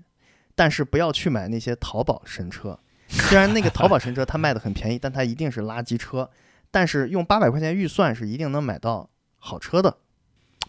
[0.54, 2.78] 但是不要去买那些淘宝神车。
[3.08, 6.30] 虽然那个淘宝神车它卖的很便宜，但它一定是垃圾车。
[6.70, 9.96] 但是用八百块钱预算是一定能买到好车的。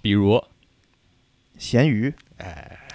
[0.02, 0.42] 比如
[1.58, 2.14] 闲鱼，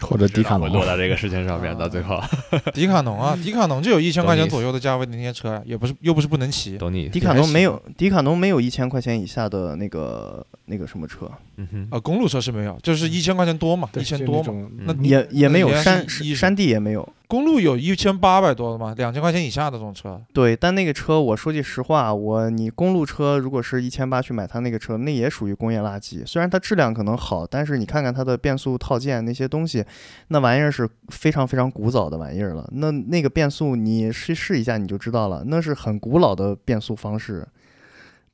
[0.02, 2.20] 或者迪卡侬会落到这个事情上面，到最后
[2.74, 6.76] 迪卡侬啊， 迪卡侬就有一千块钱左右的价位的那些车，也不是又不是不能骑。
[6.78, 7.08] 懂你。
[7.08, 14.94] 迪卡侬没有，迪卡侬没有一千块钱以下的那个那个什么车，嗯哼，啊，公路车是没有，就是一千块钱多嘛，一千多嘛。
[15.00, 17.08] 也也没有山山地也没有。
[17.28, 26.26] 公路有一千八百多的吗，两千块钱以下的这种车，对，但那个车，我说句实话，我你公路车如果是一千八去买它那个车，那也属于工业垃圾。
[26.26, 29.82] 虽然它质量可能好，但是你看看它的变速套件那些东西，
[30.28, 32.68] 那玩意儿是非常非常古早的玩意儿了。
[32.72, 37.46] 那那个变速你试试一下你就知道了，那是很古老的变速方式。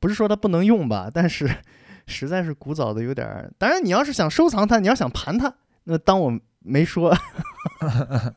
[0.01, 1.49] 不是说它不能用吧，但是
[2.07, 3.51] 实在是古早的有点儿。
[3.59, 5.53] 当然，你要是想收藏它，你要想盘它，
[5.85, 7.13] 那当我没说。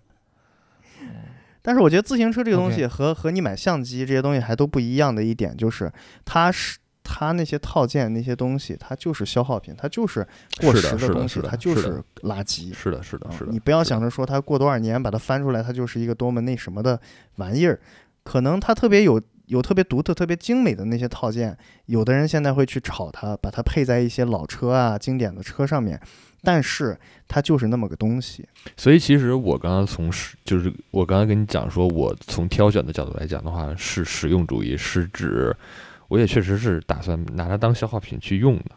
[1.61, 5.93] 但是我觉得自行车这个东西和和你买相机这些东西还都不一样的一点就是，
[6.26, 10.25] 它是它那些套件那些东西，它就是消耗品，它就是
[10.61, 12.73] 过时的东西，它就是垃圾。
[12.73, 13.47] 是的，是的，是的。
[13.47, 16.99] 啊你不要想着说它过多少年把它翻出来，它就是一个多么那什么的
[17.35, 17.79] 玩意儿，
[18.23, 25.99] 可能它特别有有特别独特、特别精美的那些套件，有的人现在会去炒它，把它配在一些老车啊、经典的车上面，
[26.41, 26.97] 但是
[27.27, 28.47] 它就是那么个东西。
[28.77, 35.53] 所以其实我刚刚从实，就是我刚刚跟你讲说，我从挑选的角度来讲的话，是实用主义，是指
[36.12, 38.72] 我也确实是打算拿它当消耗品去用的。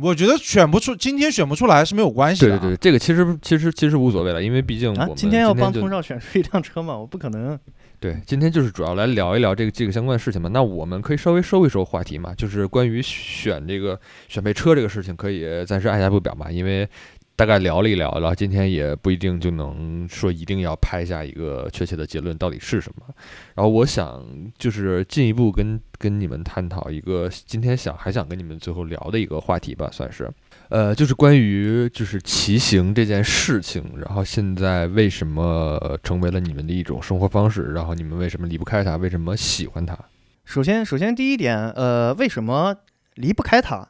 [0.00, 6.96] 我觉得选不出，今天选不出来是没有关系的、对对对，，这个其实其实其实无所谓了，因为毕竟我啊们，今天要帮就通少选出一辆车嘛？
[6.96, 7.58] 我不可能。
[7.98, 10.48] 对，今天就是主要来聊一聊这个这个相关的事情嘛。
[10.52, 16.88] 那我们可以稍微收一收话题嘛，就是关于选这个选配车这个事情，可以暂时按下不表嘛，因为
[17.36, 23.14] 大概聊了一聊，然后今天也不一定就能说一定要拍下一个确切的结论到底是什么。
[23.54, 24.24] 然后我想
[24.58, 30.30] 就是进一步跟跟你们探讨一个今天想还想跟你们最后聊的一个话题吧，算是。
[30.70, 37.72] 呃，就是关于就是骑行这件事情，然后现在为什么成为了你们的一种生活方式？
[37.72, 38.96] 然后你们为什么离不开它？
[38.96, 39.96] 为什么喜欢它？
[40.44, 42.74] 首先，首先第一点，呃，为什么
[43.14, 43.86] 离不开它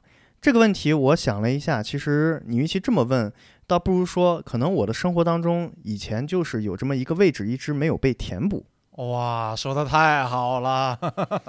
[0.46, 0.92] 这个问题？
[0.92, 3.32] 我想了一下，其实你与其这么问，
[3.66, 10.96] 倒不如说，可能我的生活当中以前就是有这么一个位置一直没有被填补，哇，说的太好了，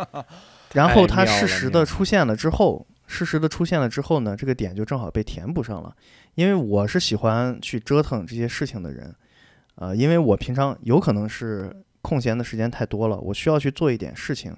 [0.73, 5.95] 然后它适时妙的出现了之后，适时的出现了之后呢，这个点就正好被填补上了。
[6.33, 9.15] 因为我是喜欢去折腾这些事情的人，
[9.75, 11.71] 呃，因为我平常有可能是
[12.01, 14.57] 空闲的时间太多了，我需要去做一点事情，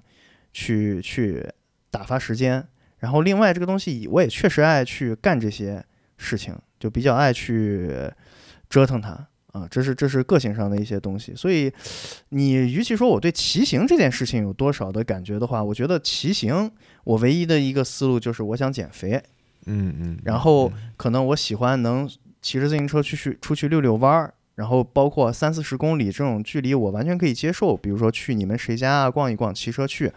[0.54, 1.46] 去去
[1.92, 2.66] 打发时间。
[3.00, 5.84] 然后另外这个东西我也确实爱去干这些
[6.18, 7.91] 事情，就比较爱去
[8.70, 11.34] 折腾它啊，这是这是个性上的一些东西。
[11.36, 11.72] 所以
[12.30, 16.70] 你与其说我对骑行这件事情有多少的感觉的话，我觉得骑行
[17.04, 19.22] 我唯一的一个思路就是我想减肥，
[19.66, 20.20] 嗯嗯。
[20.24, 22.08] 然后可能我喜欢能
[22.41, 30.14] 骑着自行车去去出去溜溜弯儿，然后包括三四十公里这种距离我完全可以接受，比如说去你们谁家啊逛一逛，骑车去嗯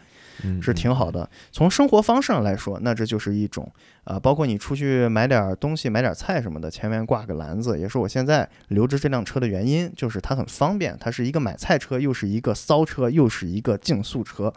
[0.60, 1.10] 是挺好。
[1.10, 1.28] 的。
[1.50, 3.70] 从生活方式上来说，那这就是一种
[4.04, 14.52] 啊、包括你出去买点儿东西、买点菜什么的，前面挂个篮子，也是我现在留着这辆车的原因，就是它很方便，它是一个买菜车，又是一个骚车，又是一个竞速车。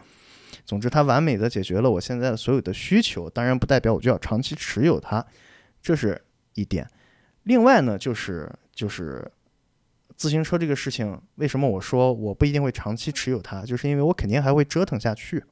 [0.64, 5.24] 总之，它完美的解决了我现在的所有的需求，当然不代表我就要长期持有它，
[5.80, 6.20] 这是
[6.54, 6.88] 一点。
[7.44, 9.30] 另外呢，就是就是
[10.16, 15.44] 自行车这个事情，为什么我说我不一定会长期持有它，就是因为我肯定还会折腾下去。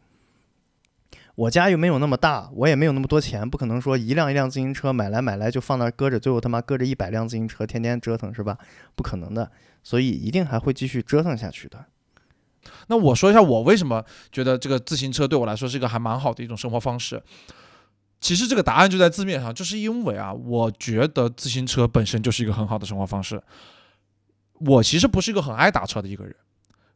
[1.34, 8.56] 我家又没有那么大，我也没有那么多钱，不可能说一辆一辆自行车买来买来就放那搁着，最后他妈搁着一百辆自行车天天折腾是吧？
[8.94, 9.50] 不可能的，
[9.82, 11.84] 所以一定还会继续折腾下去的。
[12.86, 17.22] 那我说一下我为什么觉得这个自行车对我来说是一个还蛮好的一种生活方式。
[18.20, 23.42] 其实这个答案就在字面上，就是因为啊，我觉得自行车本身就是一个很好的生活方式。
[24.60, 26.34] 我其实不是一个很爱打车的一个人，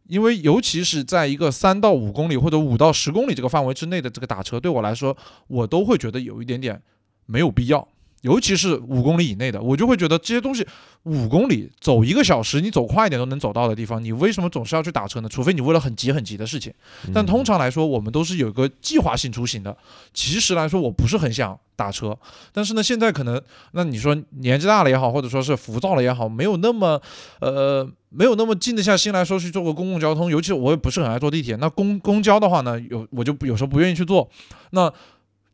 [0.09, 6.82] 因为尤其是在一个三到五公里或者五到十公里这个范围之内的这个打车，对我来说，我都会觉得有一点点
[7.26, 7.86] 没有必要。
[8.23, 10.66] 尤其是五公里以内的，我就会觉得这些东西
[11.05, 15.29] 五公里走一个小时，你走快一点都能走到的地方，你为什么总是要去打车呢？
[15.29, 16.75] 除非你为了很急很急的事情。
[17.14, 19.77] 但通常来说，我们都是有一个计划性出行的。
[20.12, 22.19] 其实来说，我不是很想打车，
[22.53, 23.41] 但是呢，现在可能
[23.73, 27.01] 那你说年纪大了也好，或者说是浮躁了也好，没有那么
[27.41, 31.55] 呃没有那么静得下心来说去坐个公共交通，尤其我也不是很爱坐地铁。
[31.55, 34.29] 那公公交的话呢，有我就有时候不愿意去坐。
[34.73, 34.93] 那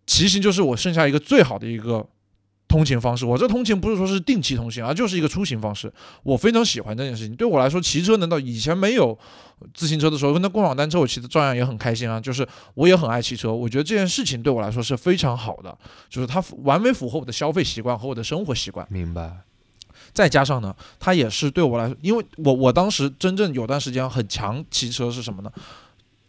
[0.07, 2.07] 骑行就是我剩下一个最好的一个。
[2.75, 5.93] 通勤方式，我这通勤不是说是定期通勤，而就是一个出行方式。
[6.25, 7.37] 我非常喜欢这件事情。
[7.37, 9.17] 对我来说，骑车难道以前没有
[9.73, 12.21] 自行车的时候，那共享单车我骑的照样也很开心啊。
[12.21, 12.45] 就是
[12.75, 15.79] 我也很爱骑车，我觉得这件事情对我来说是非常好的，
[16.11, 18.85] 就是它完美符合我的消费习惯和我的生活习惯。
[18.91, 19.37] 明白。
[20.13, 25.53] 再加上呢，它也是对我来说，因为我我当时真正有段时间很强骑车是什么呢？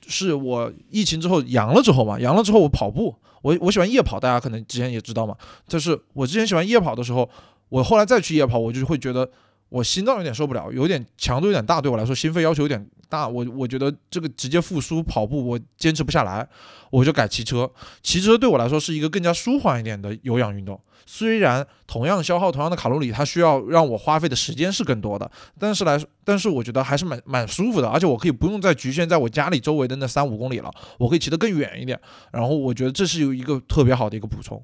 [0.07, 3.15] 是我疫情之后阳了之后嘛，阳了之后我跑步。
[3.45, 5.37] 我我喜欢夜跑，大家可能之前也知道嘛。
[5.67, 7.29] 就是我之前喜欢夜跑的时候，
[7.69, 9.29] 我后来再去夜跑，我就会觉得
[9.69, 13.27] 我心脏有点受不了，有点强度有点大，对我来说心肺要求有点大。
[13.27, 16.47] 我我觉得这个直接复苏跑步我坚持不下来，
[16.91, 17.69] 我就改骑车。
[18.01, 20.79] 骑车对我来说是一个更加舒缓一点的有氧运动。
[21.07, 31.99] 虽然同样消耗同样的卡路里，它需要让我花费的时间是更多的，但是来，但是我觉得还是蛮蛮舒服的，而且我可以不用再局限在我家里周围的那三五公里了，我可以骑得更远一点。
[32.31, 34.63] 然后我觉得这是有一个特别好的一个补充，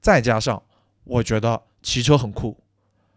[0.00, 0.60] 再加上
[1.04, 2.58] 我觉得骑车很酷，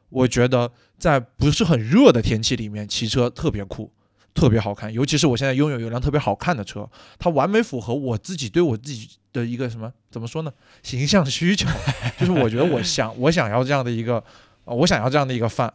[0.10, 3.92] 我觉得在不是很热的天气里面骑车特别酷。
[4.32, 6.88] 特别好看，尤其是我现在拥有一辆特别好看的车，
[7.18, 10.54] 它完美符合我自己对我自己的一个什么怎么说呢？
[10.84, 11.68] 形象需求，
[12.18, 14.24] 就是我觉得我想我想要这样的一个，
[14.64, 15.74] 啊，我想要这样的一个范，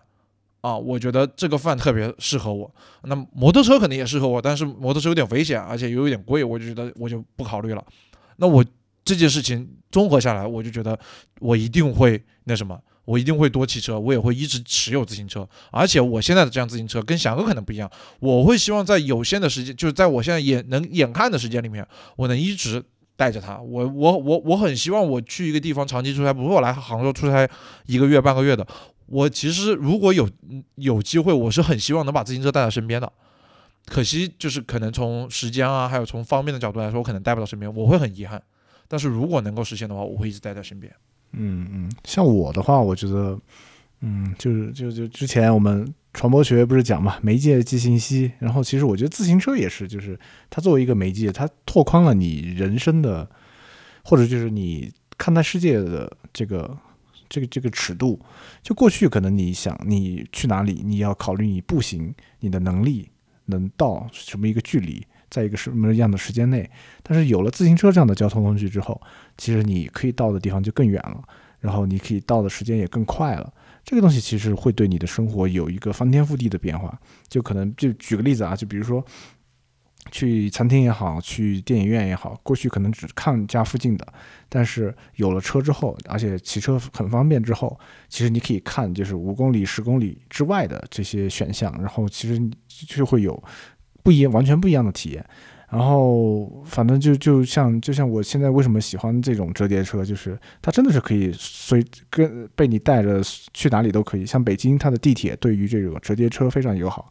[0.63, 2.73] 啊，我觉得这个范特别适合我。
[3.03, 7.85] 那摩托车肯定也适合我，但是摩托车有点危险，而且又有点贵，我就觉得我就不考虑了。
[8.37, 8.65] 那我
[9.05, 10.99] 这件事情综合下来，我就觉得
[11.41, 12.81] 我一定会那什么。
[13.05, 17.91] 我一定会多骑车，我也会一直持有自行车，而且我现在的这辆自行车跟翔哥可能不一样，
[18.21, 21.87] 我会希望在有限的时间，就是在我现在眼能眼看的时间里面，
[22.17, 22.83] 我能一直
[23.17, 23.59] 带着它。
[23.59, 27.49] 我我我我很希望我去一个地方长期出差，不是我来杭州出差
[27.87, 28.67] 一个月半个月的，
[29.07, 30.29] 我其实如果有
[30.77, 33.13] 有机会，我是很希望能把自行车带在身边的。
[33.87, 38.43] 可惜就是可能从时间啊，还有从方便的角度来说，我可能带不到身边，我会很遗憾。
[38.89, 40.91] 但是如果能够实现的话，我会一直带在身边。
[41.37, 43.39] 嗯嗯，像我的话，我觉得，
[44.01, 50.19] 嗯，就是就就之前我们传播学不是讲嘛，媒介寄信息，然后其实我觉得自行车也是，就是
[50.49, 53.29] 它作为一个媒介，它拓宽了你人生的，
[54.05, 56.77] 或者就是你看待世界的这个
[57.29, 58.21] 这个这个尺度。
[58.63, 63.09] 就过去可能你想你去哪里，你要考虑你步行你的能力
[63.47, 65.05] 能到什么一个距离。
[65.35, 66.71] 在一个什么样的时间内，
[67.03, 69.01] 但是有了自行车这样的交通工具之后，
[69.37, 71.21] 其实你可以到的地方就更远了，
[71.59, 73.53] 然后你可以到的时间也更快了。
[73.85, 76.97] 这个东西其实会对你的生活有一个翻天覆地的变化。
[77.29, 79.05] 就可能就举个例子啊，就比如说
[80.13, 84.07] 去餐厅也好，去电影院也好，过去可能只看家附近的，
[84.49, 87.77] 但是有了车之后，而且骑车很方便之后，
[88.09, 92.41] 其实你可以看就是五公里、十公里之外的这些选项，然后其实
[92.87, 93.43] 就会有。
[94.05, 95.25] 不一，完全不一样的体验。
[95.71, 103.21] 然后，反正就就像就像我现在为什么喜欢这种折叠车，就是它真的是可以随跟被你带着
[103.53, 104.25] 去哪里都可以。
[104.25, 107.09] 像北京，它的地铁对于这种折叠车非常友好。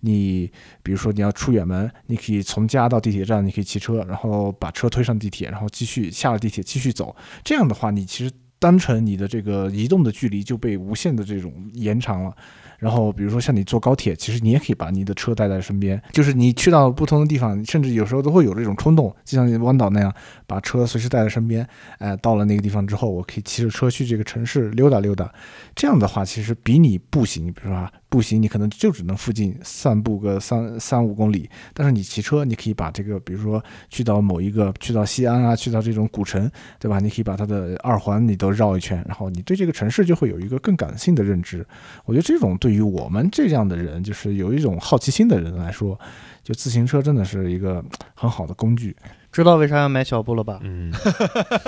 [0.00, 0.48] 你
[0.84, 7.16] 比如说你要出远门，你可以从家到地铁站，你可以骑车，然后把车推上地铁，然后继续下了地铁继续走。
[7.42, 8.30] 这样的话，你其实
[8.60, 12.36] 单纯你的这个移动的距离就被无限的这种延长了。
[12.78, 20.14] 然后，比如说像你坐高铁，其实你也可以把你的车带在身边，就是你去到不同的地方，甚至有时候都会有这种冲动，就像你弯道那样，
[20.46, 21.66] 把车随时带在身边。
[21.98, 25.32] 哎，到了那个地方之后，我可以骑着车去这个城市溜达溜达。
[25.74, 36.98] 这样的话，其实比你步行，比如说啊步行你可能就只能附近散步个三三五公里，但是你骑车，你可以把这个，比如说去到某一个，去到西安啊，去到这种古城，对吧？
[37.00, 41.66] 你可以把它的二环你都绕一圈，然后你对这个城市就会有一个更感性的认知。
[42.04, 45.98] 我觉得这种对于我们这样的人，就是有一种好奇心的人来说，
[46.46, 47.84] 就自行车真的是一个
[48.14, 48.94] 很好的工具。
[49.32, 50.60] 知道为啥要买小布了吧？
[50.62, 50.92] 嗯，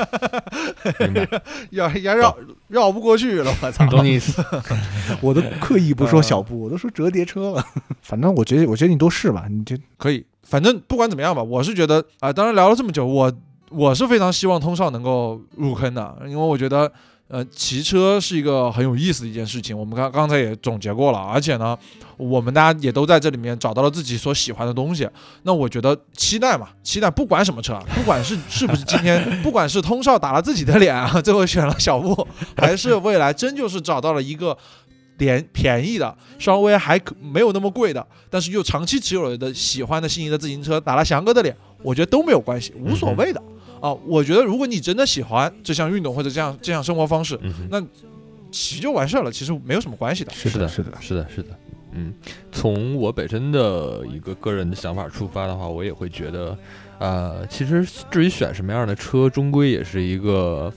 [1.12, 3.84] 明白，要要绕绕不过去了，我操！
[3.90, 4.40] 懂你意思。
[5.20, 7.64] 我都刻意不说小布，我都说折叠车了。
[8.02, 13.32] 反正我觉得，我觉得你都试吧，你就可以，反正不管怎么样吧，我是觉得啊、当然聊了这么久，我
[13.70, 16.92] 我是非常希望通少能够入坑的，因为我觉得。
[17.28, 21.78] 呃，骑车是一个很有意思的一件事情，我们刚刚才也总结过了，而且呢，
[22.16, 25.06] 我们大家也都在这里面找到了自己所喜欢的东西。
[25.42, 32.26] 那我觉得期待嘛，期待不管什么车，不管是是不是今天，不管是通少打了自己的脸啊，最后选了小布，
[32.56, 34.56] 还是未来真就是找到了一个
[35.18, 43.42] 廉便宜的，稍微还可没有那么贵的，但是又长期持有的喜欢的心仪的自行车，打了翔哥的脸，我觉得都没有关系，无所谓的。
[43.80, 47.82] 啊，我觉得如果你真的喜欢这项运动或者这样这项生活方式，嗯那
[48.50, 50.32] 骑就完事儿了，其实没有什么关系的。
[50.32, 51.50] 是的，是的，是的，是的，
[51.92, 52.14] 嗯，
[52.50, 56.56] 从我本身的一个个人的想法出发的话，我也会觉得，
[56.98, 60.72] 呃，其实至于选什么样的车，终归也是一个，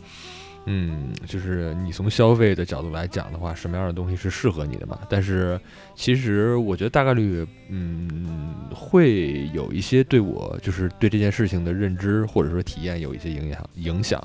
[0.65, 4.99] 嗯，就是你从消费的角度来讲的话，什么样的东西是适合你的嘛？
[5.09, 5.59] 但是
[5.95, 14.21] 其实我觉得大概率，嗯，会有一些对我就是对这件事情的认知或者说体验有一些影响影响，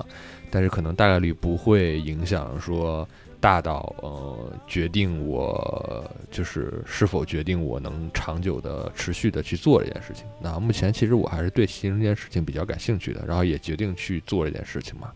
[0.49, 3.07] 但是可能大概率不会影响说。
[3.39, 10.25] 大到呃决定我就是是否决定我能长久的持续的去做这件事情。
[10.41, 15.11] 那目前其实我还是对骑行这件事情比较感兴趣的，然后也决定去做这件事情嘛。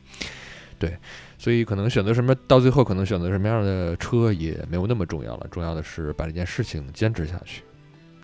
[0.81, 0.97] 对，
[1.37, 7.61] 所以可能选择什么，到最后可能选择什么样的车也没有那么重要了，重要的是把这件事情坚持下去，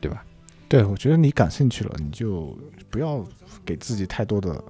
[0.01, 0.25] 对吧？
[0.67, 2.57] 对我觉得你感兴趣了，你就
[2.89, 3.23] 不要
[3.63, 4.61] 给自己太多的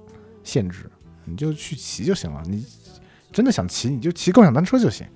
[0.44, 0.84] 限制，
[1.24, 2.42] 你就去骑就行了。
[2.46, 2.62] 你
[3.32, 5.06] 真的想骑，你就骑共享单车就行。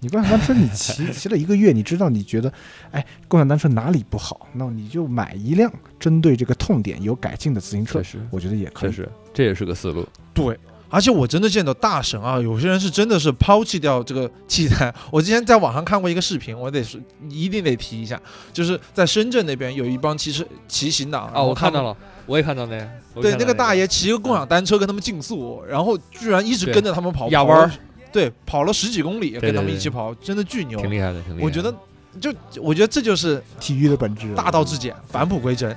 [0.00, 2.52] 你共享单车你骑 骑了一个月，你知道你觉得，
[2.92, 8.92] 哎，共享单车哪里不好，那你就买一辆针对这个痛点有改进的自行车确，实，我觉得也可以。
[9.34, 10.06] 这也是个思路。
[10.32, 10.56] 对，
[10.90, 14.92] 而且我真的见到大神啊，有些人是真的是抛弃掉这个器材。
[15.12, 18.20] 我之前在网上看过一个视频，我得是一定得提一下，
[18.52, 21.96] 就是在深圳那边有一帮骑车骑行党啊，我看到了。
[22.26, 22.88] 我也看到那个。
[23.22, 27.70] 对，那个大爷骑个共享单车跟他们竞速，然后居然一直跟着他们跑，跑压弯，
[28.12, 30.78] 对，跑了十几公里，跟他们一起跑，真的巨牛。
[30.78, 31.44] 挺厉害的，挺厉害的。
[31.44, 31.74] 我觉得，
[32.20, 34.34] 就我觉得这就是体育的本质。
[34.34, 35.74] 大道至简，返璞归真。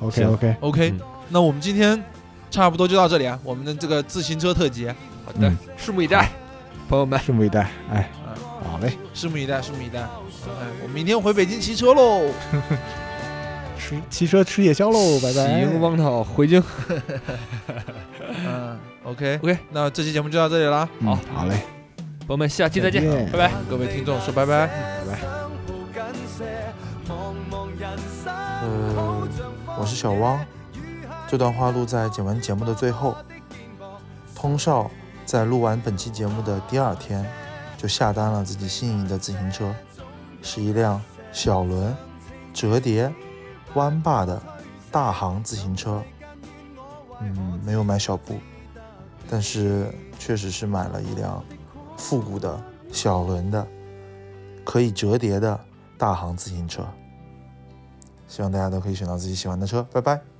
[0.00, 2.02] OK OK，OK，、嗯那我们今天
[2.52, 4.86] 差不多就到这里啊，我们的这个自行车特辑，
[5.24, 6.28] 好的嗯，拭目以待，
[6.88, 7.18] 朋友们。
[7.18, 7.66] 拭目以待。
[7.90, 8.34] 哎，嗯，
[8.70, 10.00] 好嘞，拭目以待，拭目以待。
[10.00, 10.06] 哎，
[10.84, 12.30] 我明天回北京骑车喽。
[13.78, 15.46] 吃骑车吃夜宵喽，拜拜。
[15.46, 16.62] 喜迎汪涛回京。
[18.46, 20.88] 嗯，OK OK 那这期节目就到这里啦。
[21.00, 21.54] 嗯好好嘞，
[22.20, 23.50] 朋友们，下期再见，再见拜拜。
[23.68, 24.68] 各位听众说拜拜。
[28.62, 29.28] 呃，
[29.78, 30.38] 我是小汪。
[31.32, 33.16] 这段话录在剪完节目的最后。
[34.34, 34.90] 通少
[35.24, 37.24] 在录完本期节目的第二天，
[37.78, 39.74] 就下单了自己心仪的自行车，
[40.42, 41.00] 是一辆
[41.32, 41.96] 小轮、
[42.52, 43.10] 折叠、
[43.72, 44.42] 弯把的
[44.90, 46.02] 大行自行车。
[47.22, 48.36] 嗯，没有买小布，
[49.30, 51.42] 但是确实是买了一辆
[51.96, 52.62] 复古的
[52.92, 53.66] 小轮的、
[54.66, 55.58] 可以折叠的
[55.96, 56.86] 大行自行车。
[58.28, 60.31] 希望大家都可以选到自己喜欢的车，拜拜。